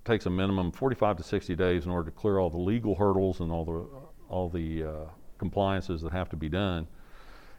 takes 0.05 0.27
a 0.27 0.29
minimum 0.29 0.71
45 0.71 1.17
to 1.17 1.23
60 1.23 1.55
days 1.55 1.85
in 1.85 1.91
order 1.91 2.09
to 2.09 2.15
clear 2.15 2.39
all 2.39 2.49
the 2.49 2.57
legal 2.57 2.95
hurdles 2.95 3.39
and 3.39 3.51
all 3.51 3.65
the 3.65 3.85
all 4.29 4.49
the 4.49 4.83
uh, 4.83 5.05
compliances 5.37 6.01
that 6.01 6.11
have 6.11 6.29
to 6.29 6.35
be 6.35 6.49
done. 6.49 6.87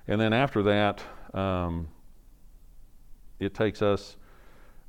And 0.08 0.20
then 0.20 0.32
after 0.32 0.62
that, 0.64 1.02
um, 1.34 1.88
it 3.38 3.54
takes 3.54 3.82
us 3.82 4.16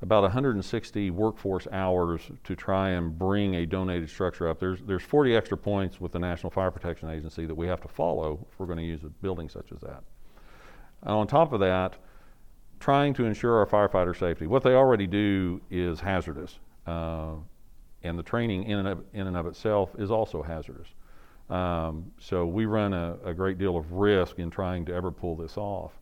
about 0.00 0.22
160 0.22 1.10
workforce 1.10 1.66
hours 1.72 2.20
to 2.44 2.54
try 2.54 2.90
and 2.90 3.18
bring 3.18 3.56
a 3.56 3.66
donated 3.66 4.08
structure 4.08 4.48
up. 4.48 4.60
There's 4.60 4.80
there's 4.82 5.02
40 5.02 5.36
extra 5.36 5.56
points 5.56 6.00
with 6.00 6.12
the 6.12 6.18
National 6.20 6.50
Fire 6.50 6.70
Protection 6.70 7.10
Agency 7.10 7.46
that 7.46 7.54
we 7.54 7.66
have 7.66 7.80
to 7.82 7.88
follow 7.88 8.46
if 8.50 8.58
we're 8.58 8.66
going 8.66 8.78
to 8.78 8.84
use 8.84 9.02
a 9.02 9.08
building 9.08 9.48
such 9.48 9.72
as 9.72 9.80
that. 9.80 10.02
And 11.02 11.12
on 11.12 11.26
top 11.26 11.52
of 11.52 11.60
that, 11.60 11.96
trying 12.80 13.14
to 13.14 13.24
ensure 13.24 13.58
our 13.58 13.66
firefighter 13.66 14.16
safety. 14.16 14.46
What 14.46 14.62
they 14.62 14.74
already 14.74 15.06
do 15.06 15.60
is 15.70 16.00
hazardous, 16.00 16.58
uh, 16.88 17.34
and 18.02 18.18
the 18.18 18.22
training 18.22 18.64
in 18.64 18.78
and 18.78 18.88
of, 18.88 19.04
in 19.12 19.26
and 19.26 19.36
of 19.36 19.46
itself 19.46 19.90
is 19.98 20.10
also 20.10 20.42
hazardous. 20.42 20.88
Um, 21.50 22.12
so 22.18 22.46
we 22.46 22.66
run 22.66 22.92
a, 22.92 23.16
a 23.24 23.34
great 23.34 23.58
deal 23.58 23.76
of 23.76 23.92
risk 23.92 24.38
in 24.38 24.50
trying 24.50 24.84
to 24.86 24.94
ever 24.94 25.10
pull 25.10 25.36
this 25.36 25.56
off. 25.56 25.92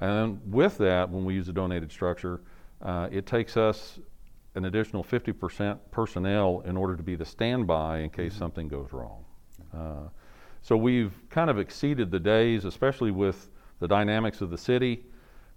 And 0.00 0.40
with 0.52 0.78
that, 0.78 1.10
when 1.10 1.24
we 1.24 1.34
use 1.34 1.48
a 1.48 1.52
donated 1.52 1.90
structure, 1.90 2.40
uh, 2.82 3.08
it 3.10 3.26
takes 3.26 3.56
us 3.56 3.98
an 4.54 4.66
additional 4.66 5.02
50% 5.02 5.78
personnel 5.90 6.62
in 6.66 6.76
order 6.76 6.96
to 6.96 7.02
be 7.02 7.14
the 7.14 7.24
standby 7.24 8.00
in 8.00 8.10
case 8.10 8.34
something 8.34 8.68
goes 8.68 8.92
wrong. 8.92 9.24
Uh, 9.74 10.08
so 10.62 10.76
we've 10.76 11.12
kind 11.30 11.50
of 11.50 11.58
exceeded 11.58 12.10
the 12.10 12.20
days, 12.20 12.64
especially 12.64 13.10
with 13.10 13.48
the 13.80 13.88
dynamics 13.88 14.40
of 14.40 14.50
the 14.50 14.58
city. 14.58 15.04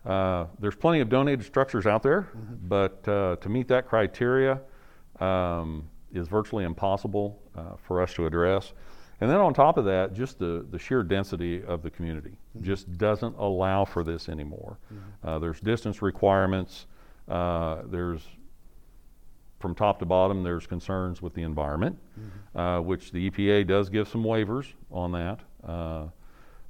Uh, 0.05 0.45
there's 0.59 0.75
plenty 0.75 1.01
of 1.01 1.09
donated 1.09 1.45
structures 1.45 1.85
out 1.85 2.01
there, 2.03 2.29
but 2.67 3.07
uh, 3.07 3.35
to 3.41 3.49
meet 3.49 3.67
that 3.67 3.88
criteria 3.88 4.59
um, 5.19 5.88
is 6.13 6.27
virtually 6.27 6.63
impossible 6.63 7.39
uh, 7.55 7.75
for 7.85 8.01
us 8.01 8.13
to 8.13 8.25
address. 8.25 8.73
And 9.21 9.29
then 9.29 9.39
on 9.39 9.53
top 9.53 9.77
of 9.77 9.83
that, 9.85 10.13
just 10.13 10.39
the, 10.39 10.65
the 10.71 10.79
sheer 10.79 11.03
density 11.03 11.62
of 11.63 11.81
the 11.83 11.89
community 11.89 12.38
just 12.62 12.97
doesn't 12.97 13.35
allow 13.38 13.83
for 13.83 14.03
this 14.03 14.29
anymore. 14.29 14.77
Uh, 15.23 15.38
there's 15.39 15.59
distance 15.59 16.01
requirements. 16.01 16.85
Uh, 17.27 17.79
there's 17.85 18.21
from 19.59 19.75
top 19.75 19.99
to 19.99 20.05
bottom, 20.05 20.41
there's 20.41 20.65
concerns 20.65 21.21
with 21.21 21.33
the 21.33 21.43
environment, 21.43 21.97
uh, 22.55 22.79
which 22.79 23.12
the 23.12 23.29
EPA 23.29 23.67
does 23.67 23.89
give 23.89 24.07
some 24.07 24.23
waivers 24.23 24.67
on 24.89 25.12
that. 25.12 25.41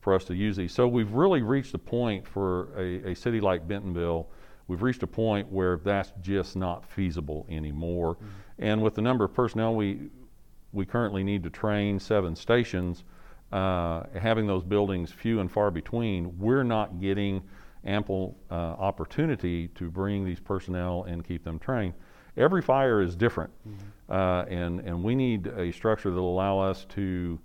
For 0.02 0.16
us 0.16 0.24
to 0.26 0.34
use 0.34 0.56
these. 0.56 0.74
So 0.74 0.88
we've 0.88 1.12
really 1.12 1.42
reached 1.42 1.74
a 1.74 1.78
point 1.78 2.26
for 2.26 2.70
a, 2.78 3.12
a 3.12 3.16
city 3.16 3.42
like 3.42 3.68
Bentonville. 3.68 4.30
We've 4.68 4.82
reached 4.82 5.04
a 5.04 5.08
point 5.08 5.52
where 5.52 5.78
that's 5.84 6.14
just 6.22 6.56
not 6.56 6.86
feasible 6.86 7.46
anymore. 7.50 8.18
And 8.60 8.82
with 8.82 8.96
the 8.96 9.02
number 9.02 9.26
of 9.26 9.34
personnel 9.34 9.76
we 9.76 10.10
we 10.72 10.86
currently 10.86 11.24
need 11.24 11.44
to 11.44 11.50
train 11.50 12.00
seven 12.00 12.36
stations, 12.36 13.04
uh, 13.52 14.04
having 14.16 14.46
those 14.48 14.64
buildings 14.64 15.12
few 15.12 15.40
and 15.40 15.52
far 15.52 15.72
between, 15.72 16.38
we're 16.38 16.64
not 16.64 17.02
getting 17.02 17.42
ample 17.86 18.38
uh, 18.52 18.54
opportunity 18.54 19.68
to 19.70 19.90
bring 19.90 20.24
these 20.24 20.40
personnel 20.40 21.06
and 21.06 21.26
keep 21.26 21.44
them 21.44 21.58
trained. 21.60 21.94
Every 22.38 22.62
fire 22.62 23.02
is 23.02 23.16
different, 23.16 23.52
uh, 24.10 24.46
and, 24.48 24.80
and 24.82 25.04
we 25.04 25.16
need 25.16 25.48
a 25.48 25.72
structure 25.74 26.12
that 26.12 26.22
will 26.22 26.32
allow 26.34 26.60
us 26.60 26.86
to 26.90 27.40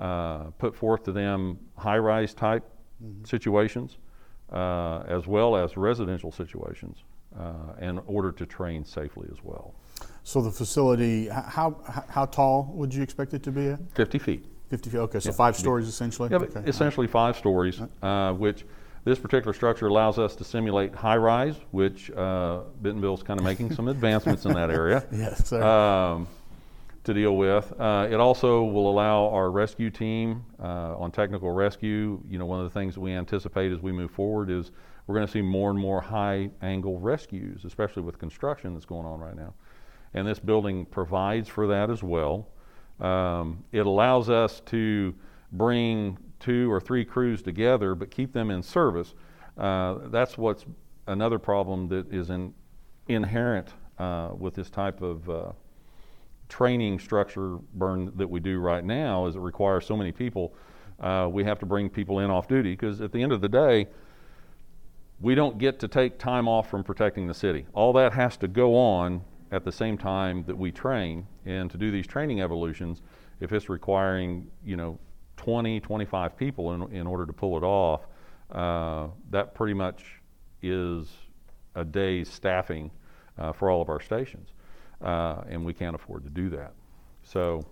uh, 0.00 0.44
put 0.58 0.74
forth 0.74 1.04
to 1.04 1.12
them 1.12 1.58
high 1.76 1.98
rise 1.98 2.34
type 2.34 2.64
situations 3.24 3.98
uh, 4.52 5.02
as 5.06 5.26
well 5.26 5.54
as 5.56 5.76
residential 5.76 6.32
situations 6.32 7.04
uh, 7.38 7.74
in 7.80 7.98
order 8.06 8.32
to 8.32 8.44
train 8.46 8.84
safely 8.84 9.28
as 9.30 9.38
well. 9.44 9.74
So 10.24 10.40
the 10.40 10.50
facility, 10.50 11.28
how, 11.28 11.76
how 12.08 12.24
tall 12.26 12.70
would 12.74 12.92
you 12.94 13.02
expect 13.02 13.34
it 13.34 13.42
to 13.44 13.52
be 13.52 13.68
at? 13.68 13.78
50 13.94 14.18
feet. 14.18 14.44
50 14.70 14.90
feet, 14.90 14.98
okay, 14.98 15.20
so 15.20 15.32
five 15.32 15.56
stories 15.56 15.86
essentially? 15.88 16.28
Yeah, 16.30 16.38
Okay. 16.38 16.60
essentially 16.68 17.06
five 17.06 17.36
stories, 17.36 17.80
uh, 18.02 18.32
which 18.32 18.64
this 19.04 19.18
particular 19.18 19.52
structure 19.52 19.86
allows 19.88 20.18
us 20.18 20.34
to 20.36 20.44
simulate 20.44 20.94
high 20.94 21.16
rise, 21.16 21.56
which 21.72 22.10
uh, 22.12 22.60
Bentonville's 22.80 23.22
kind 23.22 23.38
of 23.40 23.44
making 23.44 23.72
some 23.72 23.88
advancements 23.88 24.44
in 24.44 24.52
that 24.54 24.70
area 24.70 25.04
Yes, 25.12 25.46
sir. 25.48 25.62
um, 25.62 26.26
to 27.04 27.14
deal 27.14 27.36
with. 27.36 27.72
Uh, 27.80 28.08
it 28.10 28.20
also 28.20 28.62
will 28.62 28.90
allow 28.90 29.28
our 29.30 29.50
rescue 29.50 29.90
team 29.90 30.44
uh, 30.62 30.96
on 30.98 31.10
technical 31.10 31.50
rescue. 31.50 32.20
You 32.28 32.38
know, 32.38 32.46
one 32.46 32.60
of 32.60 32.64
the 32.64 32.78
things 32.78 32.98
we 32.98 33.12
anticipate 33.12 33.72
as 33.72 33.80
we 33.80 33.92
move 33.92 34.10
forward 34.10 34.50
is 34.50 34.70
we're 35.06 35.14
going 35.14 35.26
to 35.26 35.32
see 35.32 35.42
more 35.42 35.70
and 35.70 35.78
more 35.78 36.00
high 36.00 36.50
angle 36.62 37.00
rescues, 37.00 37.64
especially 37.64 38.02
with 38.02 38.18
construction 38.18 38.74
that's 38.74 38.86
going 38.86 39.06
on 39.06 39.18
right 39.20 39.36
now. 39.36 39.54
And 40.12 40.26
this 40.26 40.38
building 40.38 40.84
provides 40.86 41.48
for 41.48 41.66
that 41.68 41.90
as 41.90 42.02
well. 42.02 42.48
Um, 43.00 43.64
it 43.72 43.86
allows 43.86 44.28
us 44.28 44.60
to 44.66 45.14
bring 45.52 46.18
two 46.38 46.70
or 46.70 46.80
three 46.80 47.04
crews 47.04 47.42
together, 47.42 47.94
but 47.94 48.10
keep 48.10 48.32
them 48.32 48.50
in 48.50 48.62
service. 48.62 49.14
Uh, 49.56 49.98
that's 50.06 50.36
what's 50.36 50.64
another 51.06 51.38
problem 51.38 51.88
that 51.88 52.12
is 52.12 52.30
in, 52.30 52.52
inherent 53.08 53.68
uh, 53.98 54.30
with 54.36 54.54
this 54.54 54.70
type 54.70 55.02
of 55.02 55.28
uh, 55.30 55.52
training 56.50 56.98
structure 56.98 57.56
burn 57.74 58.12
that 58.16 58.28
we 58.28 58.40
do 58.40 58.58
right 58.58 58.84
now 58.84 59.26
is 59.26 59.36
it 59.36 59.40
requires 59.40 59.86
so 59.86 59.96
many 59.96 60.12
people. 60.12 60.52
Uh, 60.98 61.28
we 61.30 61.44
have 61.44 61.58
to 61.60 61.66
bring 61.66 61.88
people 61.88 62.18
in 62.18 62.30
off 62.30 62.46
duty 62.46 62.72
because 62.72 63.00
at 63.00 63.12
the 63.12 63.22
end 63.22 63.32
of 63.32 63.40
the 63.40 63.48
day, 63.48 63.86
we 65.20 65.34
don't 65.34 65.56
get 65.58 65.78
to 65.78 65.88
take 65.88 66.18
time 66.18 66.48
off 66.48 66.68
from 66.68 66.82
protecting 66.82 67.26
the 67.26 67.34
city. 67.34 67.66
All 67.72 67.92
that 67.94 68.12
has 68.12 68.36
to 68.38 68.48
go 68.48 68.76
on 68.76 69.22
at 69.52 69.64
the 69.64 69.72
same 69.72 69.96
time 69.96 70.44
that 70.46 70.56
we 70.56 70.70
train. 70.70 71.26
And 71.46 71.70
to 71.70 71.78
do 71.78 71.90
these 71.90 72.06
training 72.06 72.40
evolutions, 72.40 73.02
if 73.40 73.52
it's 73.52 73.68
requiring, 73.68 74.50
you 74.64 74.76
know, 74.76 74.98
20, 75.36 75.80
25 75.80 76.36
people 76.36 76.74
in, 76.74 76.94
in 76.94 77.06
order 77.06 77.24
to 77.24 77.32
pull 77.32 77.56
it 77.56 77.62
off, 77.62 78.06
uh, 78.52 79.08
that 79.30 79.54
pretty 79.54 79.74
much 79.74 80.04
is 80.62 81.08
a 81.74 81.84
day's 81.84 82.28
staffing 82.28 82.90
uh, 83.38 83.52
for 83.52 83.70
all 83.70 83.80
of 83.80 83.88
our 83.88 84.00
stations. 84.00 84.50
Uh, 85.02 85.42
and 85.48 85.64
we 85.64 85.72
can't 85.72 85.94
afford 85.94 86.24
to 86.24 86.30
do 86.30 86.50
that. 86.50 86.72
So 87.22 87.64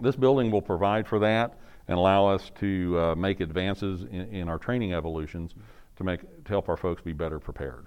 this 0.00 0.16
building 0.16 0.50
will 0.50 0.62
provide 0.62 1.06
for 1.06 1.18
that 1.20 1.58
and 1.88 1.96
allow 1.98 2.26
us 2.26 2.50
to 2.60 2.98
uh, 2.98 3.14
make 3.14 3.40
advances 3.40 4.02
in, 4.04 4.22
in 4.32 4.48
our 4.48 4.58
training 4.58 4.92
evolutions 4.94 5.54
to 5.96 6.04
make 6.04 6.20
to 6.44 6.48
help 6.48 6.68
our 6.68 6.76
folks 6.76 7.02
be 7.02 7.12
better 7.12 7.38
prepared. 7.38 7.86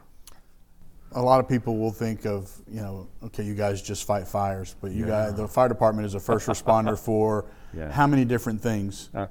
a 1.14 1.22
lot 1.22 1.40
of 1.40 1.48
people 1.50 1.78
will 1.78 1.92
think 1.92 2.26
of, 2.26 2.52
you 2.70 2.82
know, 2.82 3.08
okay, 3.24 3.44
you 3.44 3.56
guys 3.56 3.82
just 3.82 4.06
fight 4.06 4.28
fires, 4.28 4.76
but 4.82 4.92
you 4.92 5.06
guys, 5.06 5.34
the 5.36 5.48
fire 5.48 5.70
department 5.70 6.06
is 6.06 6.14
a 6.14 6.20
first 6.20 6.48
responder 6.48 6.98
for 7.10 7.46
Yeah. 7.74 7.92
how 7.92 8.06
many 8.08 8.26
different 8.26 8.62
things? 8.62 9.10
Uh, 9.14 9.28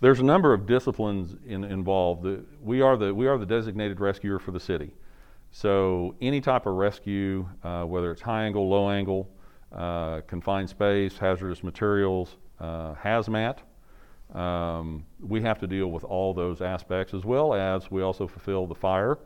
there's 0.00 0.20
a 0.20 0.24
number 0.24 0.52
of 0.52 0.66
disciplines 0.66 1.36
in, 1.46 1.64
involved. 1.64 2.26
We 2.62 2.80
are 2.82 2.96
the 2.96 3.14
we 3.14 3.26
are 3.26 3.38
the 3.38 3.46
designated 3.46 4.00
rescuer 4.00 4.38
for 4.38 4.50
the 4.50 4.60
city. 4.60 4.92
So 5.56 6.14
any 6.20 6.42
type 6.42 6.66
of 6.66 6.74
rescue, 6.74 7.48
uh, 7.64 7.84
whether 7.84 8.12
it's 8.12 8.20
high 8.20 8.44
angle, 8.44 8.68
low 8.68 8.90
angle, 8.90 9.26
uh, 9.72 10.20
confined 10.26 10.68
space, 10.68 11.16
hazardous 11.16 11.64
materials, 11.64 12.36
uh, 12.60 12.92
hazmat, 12.94 13.60
um, 14.34 15.06
we 15.18 15.40
have 15.40 15.58
to 15.60 15.66
deal 15.66 15.86
with 15.86 16.04
all 16.04 16.34
those 16.34 16.60
aspects 16.60 17.14
as 17.14 17.24
well 17.24 17.54
as 17.54 17.90
we 17.90 18.02
also 18.02 18.26
fulfill 18.26 18.66
the 18.66 18.74
fire, 18.74 19.18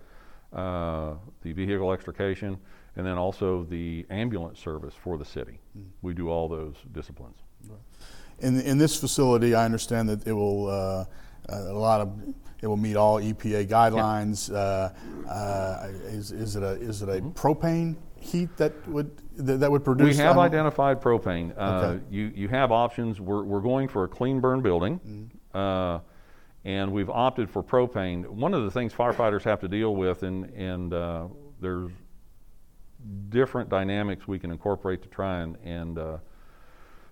uh, 0.53 1.15
the 1.43 1.53
vehicle 1.53 1.93
extrication, 1.93 2.57
and 2.95 3.05
then 3.05 3.19
also 3.19 3.65
the 3.65 4.07
ambulance 4.11 4.61
service 4.61 4.95
for 4.95 5.19
the 5.19 5.25
city. 5.25 5.59
We 6.03 6.15
do 6.15 6.29
all 6.29 6.49
those 6.49 6.77
disciplines. 6.93 7.39
In, 8.39 8.61
in 8.61 8.79
this 8.79 9.01
facility, 9.01 9.57
I 9.57 9.65
understand 9.65 10.09
that 10.09 10.29
it 10.29 10.33
will, 10.33 10.69
uh, 10.69 11.07
a 11.51 11.73
lot 11.73 12.01
of, 12.01 12.13
it 12.63 12.67
will 12.67 12.77
meet 12.77 12.97
all 12.97 13.21
EPA 13.21 13.67
guidelines. 13.69 14.53
Uh, 14.53 14.91
uh, 15.29 15.89
is, 16.07 16.33
is 16.33 16.57
it 16.57 16.63
a, 16.63 16.73
is 16.73 17.03
it 17.03 17.09
a 17.09 17.21
propane 17.21 17.97
heat 18.19 18.55
that 18.57 18.73
would, 18.89 19.11
that, 19.37 19.71
would 19.71 19.85
produce? 19.85 20.17
Mm-hmm. 20.17 20.23
We 20.23 20.25
have 20.25 20.39
identified 20.39 21.01
propane. 21.01 21.53
Uh, 21.57 21.63
Okay. 21.87 22.05
you, 22.11 22.33
you 22.35 22.49
have 22.49 22.71
options. 22.73 23.21
We're, 23.21 23.43
we're 23.45 23.61
going 23.61 23.89
for 23.89 24.05
a 24.05 24.09
clean 24.09 24.41
burn 24.41 24.61
building, 24.61 25.01
Mm-hmm. 25.01 25.57
uh, 25.57 26.01
and 26.65 26.93
we've 26.93 27.09
opted 27.09 27.49
for 27.49 27.63
propane. 27.63 28.27
One 28.29 28.53
of 28.53 28.65
the 28.65 28.71
things 28.71 28.93
firefighters 28.93 29.43
have 29.45 29.61
to 29.61 29.69
deal 29.69 29.97
with, 29.97 30.23
and, 30.23 30.45
and 30.51 30.93
uh, 30.93 31.29
there's 31.59 31.91
different 33.31 33.71
dynamics 33.71 34.29
we 34.29 34.39
can 34.39 34.51
incorporate 34.51 35.01
to 35.01 35.09
try 35.09 35.41
and, 35.41 35.57
and 35.65 35.99
uh, 35.99 36.19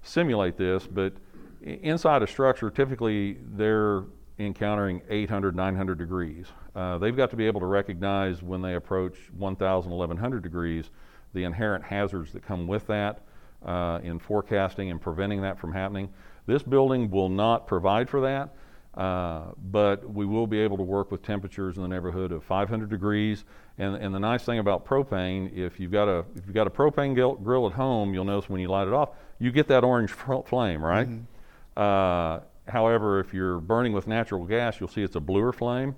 simulate 0.03 0.59
this, 0.59 0.87
but 0.87 1.15
inside 1.63 2.23
a 2.23 2.27
structure, 2.27 2.69
typically 2.69 3.39
they're 3.57 4.03
encountering 4.39 5.03
800, 5.09 5.57
900 5.57 5.99
degrees. 5.99 6.47
Uh, 6.75 6.99
they've 6.99 7.17
got 7.17 7.31
to 7.31 7.37
be 7.37 7.47
able 7.47 7.61
to 7.61 7.67
recognize 7.67 8.43
when 8.43 8.63
they 8.63 8.75
approach 8.75 9.17
1,000, 9.37 9.91
1,100 9.91 10.43
degrees 10.43 10.91
the 11.35 11.45
inherent 11.45 11.85
hazards 11.85 12.33
that 12.33 12.43
come 12.43 12.67
with 12.67 12.87
that 12.87 13.21
uh, 13.65 13.99
in 14.03 14.19
forecasting 14.19 14.91
and 14.91 15.01
preventing 15.01 15.43
that 15.43 15.59
from 15.59 15.73
happening. 15.73 16.09
This 16.47 16.63
building 16.63 17.11
will 17.11 17.29
not 17.29 17.67
provide 17.67 18.09
for 18.09 18.23
that. 18.23 18.55
Uh, 18.95 19.53
but 19.71 20.13
we 20.13 20.27
will 20.27 20.49
be 20.49 20.59
able 20.59 20.77
to 20.77 20.83
work 20.83 21.13
with 21.13 21.23
temperatures 21.23 21.77
in 21.77 21.83
the 21.83 21.89
neighborhood 21.89 22.33
of 22.33 22.43
500 22.43 22.91
degrees. 22.91 23.45
And, 23.79 23.95
and 23.95 24.13
the 24.13 24.19
nice 24.19 24.43
thing 24.43 24.59
about 24.59 24.85
propane, 24.85 25.57
if 25.57 25.79
you've 25.79 25.93
got 25.93 26.09
a 26.09 26.25
if 26.35 26.47
you've 26.47 26.55
got 26.55 26.67
a 26.67 26.71
propane 26.71 27.15
grill, 27.15 27.37
grill 27.37 27.67
at 27.69 27.75
home, 27.75 28.13
you'll 28.13 28.25
notice 28.25 28.51
when 28.51 28.61
you 28.61 28.67
light 28.67 28.89
it 28.89 28.93
off, 28.93 29.11
you 29.39 29.53
get 29.53 29.69
that 29.69 29.85
orange 29.85 30.11
fl- 30.11 30.41
flame, 30.41 30.85
right? 30.85 31.07
Uh, 31.77 32.41
however, 32.69 33.21
if 33.21 33.33
you're 33.33 33.61
burning 33.61 33.93
with 33.93 34.07
natural 34.07 34.45
gas, 34.45 34.81
you'll 34.81 34.89
see 34.89 35.03
it's 35.03 35.17
a 35.17 35.21
bluer 35.21 35.53
flame. 35.53 35.95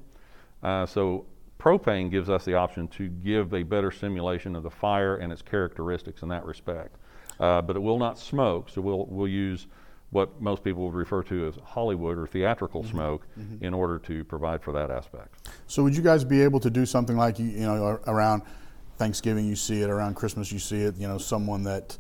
Uh, 0.63 0.87
so 0.87 1.27
propane 1.59 2.11
gives 2.11 2.31
us 2.31 2.45
the 2.45 2.55
option 2.55 2.89
to 2.89 3.09
give 3.09 3.53
a 3.55 3.63
better 3.63 3.91
simulation 3.91 4.57
of 4.57 4.63
the 4.63 4.71
fire 4.71 5.17
and 5.17 5.33
its 5.33 5.43
characteristics 5.43 6.23
in 6.23 6.29
that 6.29 6.45
respect. 6.45 6.97
Uh, 7.39 7.63
but 7.63 7.77
it 7.77 7.81
will 7.81 7.99
not 7.99 8.19
smoke, 8.19 8.69
so 8.69 8.81
we'll 8.81 9.07
we'll 9.07 9.29
use 9.29 9.67
what 10.11 10.41
most 10.41 10.65
people 10.65 10.85
would 10.85 10.95
refer 10.95 11.23
to 11.23 11.47
as 11.47 11.55
Hollywood 11.65 12.19
or 12.19 12.27
theatrical 12.27 12.83
smoke 12.83 13.27
in 13.61 13.73
order 13.73 13.97
to 14.01 14.25
provide 14.25 14.61
for 14.61 14.73
that 14.73 14.91
aspect. 14.91 15.49
So 15.69 15.85
would 15.85 15.97
you 15.97 16.03
guys 16.03 16.25
be 16.25 16.43
able 16.43 16.59
to 16.61 16.71
do 16.71 16.85
something 16.85 17.17
like 17.17 17.39
you, 17.39 17.47
you 17.47 17.61
know, 17.61 18.01
around 18.09 18.43
Thanksgiving 18.99 19.47
you 19.47 19.55
see 19.55 19.83
it, 19.83 19.89
around 19.89 20.17
Christmas 20.17 20.51
you 20.51 20.59
see 20.59 20.83
it, 20.83 20.97
you 20.97 21.07
know, 21.07 21.17
someone 21.17 21.63
that, 21.63 21.97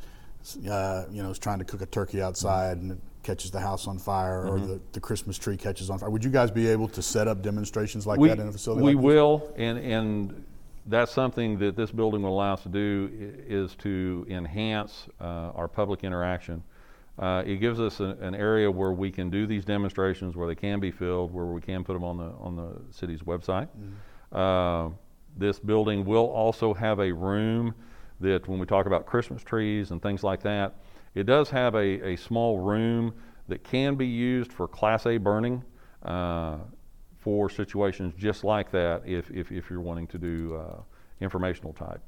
uh, 0.68 1.04
you 1.12 1.22
know, 1.22 1.30
is 1.30 1.38
trying 1.38 1.60
to 1.60 1.64
cook 1.64 1.82
a 1.82 1.86
turkey 1.86 2.20
outside 2.20 2.78
and 2.78 2.92
it 2.92 2.98
catches 3.22 3.50
the 3.50 3.60
house 3.60 3.86
on 3.86 3.98
fire 3.98 4.46
or 4.46 4.58
the, 4.58 4.80
the 4.92 5.00
Christmas 5.00 5.38
tree 5.38 5.56
catches 5.56 5.90
on 5.90 5.98
fire. 5.98 6.10
Would 6.10 6.24
you 6.24 6.30
guys 6.30 6.50
be 6.50 6.68
able 6.68 6.88
to 6.88 7.02
set 7.02 7.28
up 7.28 7.42
demonstrations 7.42 8.06
like 8.06 8.20
that 8.20 8.38
in 8.38 8.48
a 8.48 8.52
facility 8.52 8.84
we 8.84 8.94
like 8.94 9.04
will, 9.04 9.52
and, 9.56 9.78
and 9.78 10.44
that's 10.86 11.12
something 11.12 11.58
that 11.58 11.76
this 11.76 11.90
building 11.90 12.22
will 12.22 12.34
allow 12.34 12.54
us 12.54 12.62
to 12.62 12.68
do 12.68 13.10
is 13.46 13.74
to 13.76 14.26
enhance 14.28 15.06
uh, 15.20 15.50
our 15.54 15.68
public 15.68 16.04
interaction. 16.04 16.62
Uh, 17.18 17.42
it 17.44 17.56
gives 17.56 17.78
us 17.78 18.00
a, 18.00 18.16
an 18.22 18.34
area 18.34 18.70
where 18.70 18.92
we 18.92 19.10
can 19.10 19.28
do 19.28 19.46
these 19.46 19.64
demonstrations, 19.64 20.36
where 20.36 20.48
they 20.48 20.54
can 20.54 20.80
be 20.80 20.90
filled, 20.90 21.32
where 21.34 21.44
we 21.44 21.60
can 21.60 21.84
put 21.84 21.92
them 21.92 22.04
on 22.04 22.16
the 22.16 22.32
on 22.40 22.56
the 22.56 22.72
city's 22.90 23.20
website. 23.20 23.68
Uh, 24.32 24.88
this 25.36 25.58
building 25.58 26.04
will 26.04 26.26
also 26.26 26.72
have 26.72 26.98
a 26.98 27.12
room 27.12 27.74
that, 28.20 28.48
when 28.48 28.58
we 28.58 28.66
talk 28.66 28.86
about 28.86 29.06
Christmas 29.06 29.42
trees 29.42 29.90
and 29.90 30.00
things 30.00 30.22
like 30.22 30.42
that, 30.42 30.74
it 31.14 31.24
does 31.24 31.50
have 31.50 31.74
a, 31.74 32.12
a 32.12 32.16
small 32.16 32.58
room 32.58 33.14
that 33.48 33.64
can 33.64 33.96
be 33.96 34.06
used 34.06 34.52
for 34.52 34.68
Class 34.68 35.06
A 35.06 35.18
burning 35.18 35.64
uh, 36.04 36.58
for 37.18 37.50
situations 37.50 38.14
just 38.16 38.44
like 38.44 38.70
that 38.70 39.02
if, 39.04 39.30
if, 39.30 39.52
if 39.52 39.68
you're 39.68 39.80
wanting 39.80 40.06
to 40.08 40.18
do 40.18 40.56
uh, 40.56 40.80
informational 41.20 41.72
type. 41.72 42.00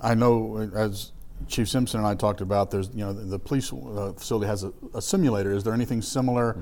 I 0.00 0.14
know, 0.14 0.56
uh, 0.56 0.78
as 0.78 1.12
Chief 1.48 1.68
Simpson 1.68 2.00
and 2.00 2.06
I 2.06 2.14
talked 2.14 2.40
about, 2.40 2.70
there's, 2.70 2.90
you 2.90 3.04
know, 3.04 3.12
the, 3.12 3.22
the 3.22 3.38
police 3.38 3.72
uh, 3.72 4.12
facility 4.12 4.46
has 4.46 4.64
a, 4.64 4.72
a 4.94 5.02
simulator. 5.02 5.52
Is 5.52 5.64
there 5.64 5.72
anything 5.72 6.02
similar 6.02 6.56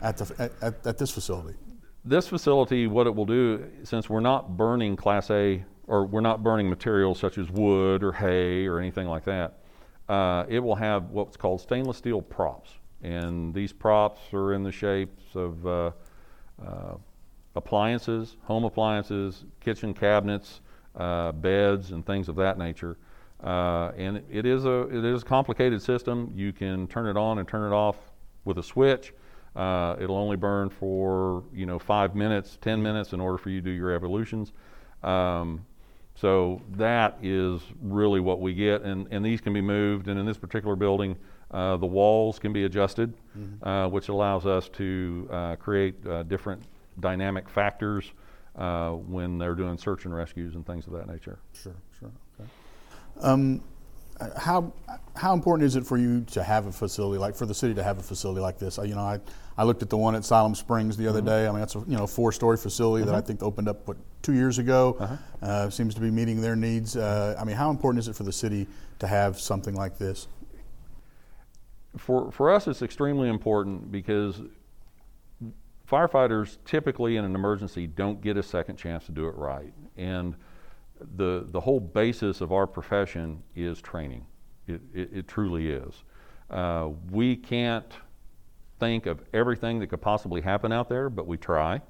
at, 0.00 0.16
the, 0.16 0.50
at, 0.62 0.86
at 0.86 0.98
this 0.98 1.10
facility? 1.10 1.56
This 2.04 2.28
facility, 2.28 2.86
what 2.86 3.06
it 3.06 3.14
will 3.14 3.26
do, 3.26 3.70
since 3.84 4.10
we're 4.10 4.20
not 4.20 4.56
burning 4.56 4.96
Class 4.96 5.30
A, 5.30 5.64
or 5.86 6.06
we're 6.06 6.20
not 6.20 6.42
burning 6.42 6.68
materials 6.68 7.18
such 7.18 7.38
as 7.38 7.50
wood 7.50 8.02
or 8.02 8.12
hay 8.12 8.66
or 8.66 8.78
anything 8.78 9.06
like 9.06 9.24
that, 9.24 9.60
uh, 10.08 10.44
it 10.48 10.60
will 10.60 10.74
have 10.74 11.10
what's 11.10 11.36
called 11.36 11.60
stainless 11.60 11.96
steel 11.96 12.20
props. 12.20 12.70
And 13.02 13.52
these 13.52 13.72
props 13.72 14.20
are 14.32 14.54
in 14.54 14.62
the 14.62 14.72
shapes 14.72 15.22
of 15.34 15.66
uh, 15.66 15.90
uh, 16.64 16.94
appliances, 17.54 18.36
home 18.44 18.64
appliances, 18.64 19.44
kitchen 19.60 19.94
cabinets, 19.94 20.60
uh, 20.96 21.32
beds, 21.32 21.90
and 21.90 22.04
things 22.04 22.28
of 22.28 22.36
that 22.36 22.58
nature. 22.58 22.96
Uh, 23.42 23.92
and 23.96 24.22
it 24.30 24.46
is 24.46 24.64
a 24.64 24.88
it 24.88 25.04
is 25.04 25.22
a 25.22 25.24
complicated 25.24 25.82
system. 25.82 26.32
You 26.34 26.52
can 26.52 26.86
turn 26.86 27.06
it 27.06 27.16
on 27.16 27.38
and 27.38 27.46
turn 27.46 27.70
it 27.70 27.74
off 27.74 27.96
with 28.44 28.58
a 28.58 28.62
switch. 28.62 29.12
Uh, 29.54 29.96
it'll 30.00 30.16
only 30.16 30.36
burn 30.36 30.70
for 30.70 31.44
you 31.52 31.66
know 31.66 31.78
five 31.78 32.14
minutes, 32.14 32.58
ten 32.60 32.82
minutes 32.82 33.12
in 33.12 33.20
order 33.20 33.36
for 33.36 33.50
you 33.50 33.60
to 33.60 33.64
do 33.64 33.70
your 33.70 33.92
evolutions. 33.92 34.52
Um, 35.02 35.66
so 36.14 36.60
that 36.76 37.18
is 37.22 37.60
really 37.82 38.20
what 38.20 38.40
we 38.40 38.54
get, 38.54 38.82
and, 38.82 39.06
and 39.10 39.24
these 39.24 39.40
can 39.40 39.52
be 39.52 39.60
moved. 39.60 40.08
And 40.08 40.18
in 40.18 40.26
this 40.26 40.38
particular 40.38 40.76
building, 40.76 41.16
uh, 41.50 41.76
the 41.76 41.86
walls 41.86 42.38
can 42.38 42.52
be 42.52 42.64
adjusted, 42.64 43.14
uh, 43.62 43.88
which 43.88 44.08
allows 44.08 44.46
us 44.46 44.68
to 44.70 45.28
uh, 45.30 45.56
create 45.56 45.94
uh, 46.06 46.22
different 46.24 46.62
dynamic 47.00 47.48
factors 47.48 48.12
uh, 48.56 48.90
when 48.90 49.38
they're 49.38 49.54
doing 49.54 49.76
search 49.76 50.04
and 50.04 50.14
rescues 50.14 50.54
and 50.54 50.64
things 50.66 50.86
of 50.86 50.92
that 50.92 51.08
nature. 51.08 51.38
Sure, 51.52 51.74
sure, 51.98 52.10
okay. 52.40 52.48
Um, 53.20 53.60
how 54.36 54.72
how 55.16 55.32
important 55.32 55.66
is 55.66 55.76
it 55.76 55.86
for 55.86 55.96
you 55.96 56.22
to 56.22 56.42
have 56.42 56.66
a 56.66 56.72
facility 56.72 57.18
like 57.18 57.34
for 57.34 57.46
the 57.46 57.54
city 57.54 57.74
to 57.74 57.82
have 57.82 57.98
a 57.98 58.02
facility 58.02 58.40
like 58.40 58.58
this? 58.58 58.78
Uh, 58.78 58.82
You 58.82 58.94
know, 58.94 59.00
I, 59.02 59.20
I 59.56 59.64
looked 59.64 59.82
at 59.82 59.90
the 59.90 59.96
one 59.96 60.14
at 60.14 60.24
Siloam 60.24 60.54
Springs 60.54 60.96
the 60.96 61.06
other 61.06 61.20
day. 61.20 61.46
I 61.46 61.50
mean, 61.50 61.60
that's 61.60 61.74
a 61.74 61.80
you 61.80 61.96
know 61.96 62.06
four 62.06 62.32
story 62.32 62.56
facility 62.56 63.04
that 63.04 63.14
I 63.14 63.20
think 63.20 63.42
opened 63.42 63.68
up 63.68 63.86
what 63.86 63.96
two 64.22 64.32
years 64.34 64.58
ago. 64.58 64.96
uh 65.42 65.70
seems 65.70 65.94
to 65.94 66.00
be 66.00 66.10
meeting 66.10 66.40
their 66.40 66.56
needs. 66.56 66.96
Uh, 66.96 67.36
I 67.38 67.44
mean, 67.44 67.56
how 67.56 67.70
important 67.70 68.00
is 68.00 68.08
it 68.08 68.16
for 68.16 68.24
the 68.24 68.32
city 68.32 68.66
to 68.98 69.06
have 69.06 69.38
something 69.38 69.74
like 69.74 69.98
this? 69.98 70.28
For, 71.96 72.32
for 72.32 72.50
us, 72.52 72.66
it's 72.66 72.82
extremely 72.82 73.28
important 73.28 73.92
because 73.92 74.42
firefighters 75.88 76.56
typically 76.64 77.16
in 77.16 77.24
an 77.24 77.34
emergency 77.34 77.86
don't 77.86 78.20
get 78.20 78.36
a 78.36 78.42
second 78.42 78.76
chance 78.76 79.06
to 79.06 79.12
do 79.12 79.28
it 79.28 79.34
right. 79.36 79.72
And 79.96 80.34
the, 81.16 81.46
the 81.50 81.60
whole 81.60 81.80
basis 81.80 82.40
of 82.40 82.52
our 82.52 82.66
profession 82.66 83.42
is 83.54 83.80
training. 83.80 84.24
It, 84.66 84.80
it, 84.94 85.10
it 85.12 85.28
truly 85.28 85.70
is. 85.70 86.04
Uh, 86.50 86.90
we 87.10 87.36
can't 87.36 87.92
think 88.80 89.06
of 89.06 89.22
everything 89.32 89.78
that 89.80 89.88
could 89.88 90.00
possibly 90.00 90.40
happen 90.40 90.72
out 90.72 90.88
there, 90.88 91.08
but 91.10 91.26
we 91.26 91.36
try. 91.36 91.80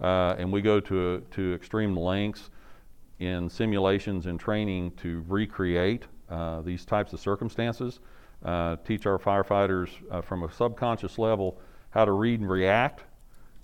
Uh, 0.00 0.34
and 0.38 0.52
we 0.52 0.60
go 0.60 0.80
to, 0.80 1.24
to 1.30 1.54
extreme 1.54 1.96
lengths 1.96 2.50
in 3.20 3.48
simulations 3.48 4.26
and 4.26 4.38
training 4.40 4.90
to 4.92 5.24
recreate 5.28 6.04
uh, 6.28 6.60
these 6.62 6.84
types 6.84 7.12
of 7.12 7.20
circumstances, 7.20 8.00
uh, 8.44 8.76
teach 8.84 9.06
our 9.06 9.18
firefighters 9.18 9.88
uh, 10.10 10.20
from 10.20 10.42
a 10.42 10.52
subconscious 10.52 11.18
level 11.18 11.60
how 11.90 12.04
to 12.04 12.12
read 12.12 12.40
and 12.40 12.50
react 12.50 13.04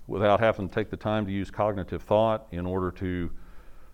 without 0.07 0.39
having 0.39 0.67
to 0.69 0.73
take 0.73 0.89
the 0.89 0.97
time 0.97 1.25
to 1.25 1.31
use 1.31 1.51
cognitive 1.51 2.01
thought 2.01 2.47
in 2.51 2.65
order 2.65 2.91
to 2.91 3.29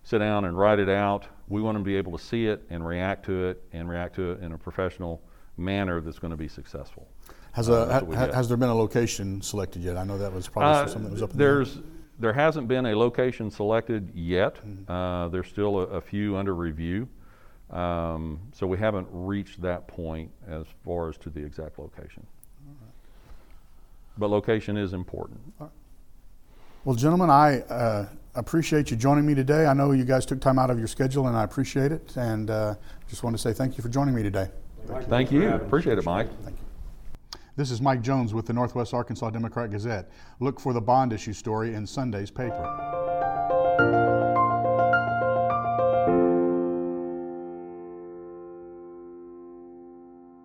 sit 0.07 0.19
down 0.19 0.45
and 0.45 0.57
write 0.57 0.79
it 0.79 0.87
out. 0.87 1.25
We 1.49 1.61
want 1.61 1.75
them 1.75 1.83
to 1.83 1.85
be 1.85 1.97
able 1.97 2.17
to 2.17 2.23
see 2.23 2.45
it 2.45 2.63
and 2.69 2.85
react 2.87 3.25
to 3.25 3.47
it 3.47 3.61
and 3.73 3.89
react 3.89 4.15
to 4.15 4.31
it 4.31 4.41
in 4.41 4.53
a 4.53 4.57
professional 4.57 5.21
manner 5.57 5.99
that's 5.99 6.17
going 6.17 6.31
to 6.31 6.37
be 6.37 6.47
successful. 6.47 7.09
Has 7.51 7.69
Uh, 7.69 7.73
a 7.73 7.85
that's 7.87 8.15
ha, 8.15 8.31
has 8.33 8.47
there 8.47 8.55
been 8.55 8.69
a 8.69 8.75
location 8.75 9.41
selected 9.41 9.81
yet? 9.81 9.97
I 9.97 10.05
know 10.05 10.17
that 10.17 10.31
was 10.31 10.47
probably 10.47 10.83
Uh, 10.83 10.87
something 10.87 11.03
that 11.09 11.11
was 11.11 11.23
up 11.23 11.31
in 11.31 11.37
there's 11.37 11.79
there 12.19 12.31
hasn't 12.31 12.69
been 12.69 12.85
a 12.85 12.95
location 12.95 13.51
selected 13.51 14.09
yet. 14.15 14.55
Mm-hmm. 14.55 14.89
Uh, 14.89 15.27
there's 15.27 15.47
still 15.47 15.77
a, 15.79 15.83
a 15.97 16.01
few 16.01 16.37
under 16.37 16.55
review, 16.55 17.09
um, 17.69 18.39
so 18.53 18.65
we 18.65 18.77
haven't 18.77 19.07
reached 19.11 19.61
that 19.61 19.87
point 19.87 20.31
as 20.47 20.65
far 20.85 21.09
as 21.09 21.17
to 21.17 21.29
the 21.29 21.43
exact 21.43 21.77
location. 21.77 22.25
But 24.17 24.29
location 24.29 24.77
is 24.77 24.93
important. 24.93 25.39
Well, 26.87 26.95
gentlemen, 26.95 27.29
I 27.29 27.59
uh, 27.63 28.07
appreciate 28.35 28.91
you 28.91 28.95
joining 28.95 29.25
me 29.25 29.35
today. 29.35 29.65
I 29.65 29.73
know 29.73 29.91
you 29.91 30.05
guys 30.05 30.25
took 30.25 30.39
time 30.39 30.57
out 30.57 30.69
of 30.69 30.79
your 30.79 30.87
schedule, 30.87 31.27
and 31.27 31.35
I 31.35 31.43
appreciate 31.43 31.91
it. 31.91 32.15
And 32.15 32.49
uh, 32.49 32.75
just 33.09 33.23
want 33.23 33.35
to 33.35 33.41
say 33.41 33.51
thank 33.51 33.77
you 33.77 33.81
for 33.81 33.89
joining 33.89 34.15
me 34.15 34.23
today. 34.23 34.47
Thank 35.09 35.29
you. 35.29 35.49
Appreciate 35.49 35.97
it, 35.97 36.05
Mike. 36.05 36.29
Thank 36.45 36.55
you. 36.55 37.39
This 37.57 37.71
is 37.71 37.81
Mike 37.81 38.01
Jones 38.01 38.33
with 38.33 38.45
the 38.45 38.53
Northwest 38.53 38.93
Arkansas 38.93 39.31
Democrat 39.31 39.69
Gazette. 39.69 40.09
Look 40.39 40.61
for 40.61 40.71
the 40.71 40.79
bond 40.79 41.11
issue 41.11 41.33
story 41.33 41.73
in 41.73 41.85
Sunday's 41.85 42.31
paper. 42.31 43.16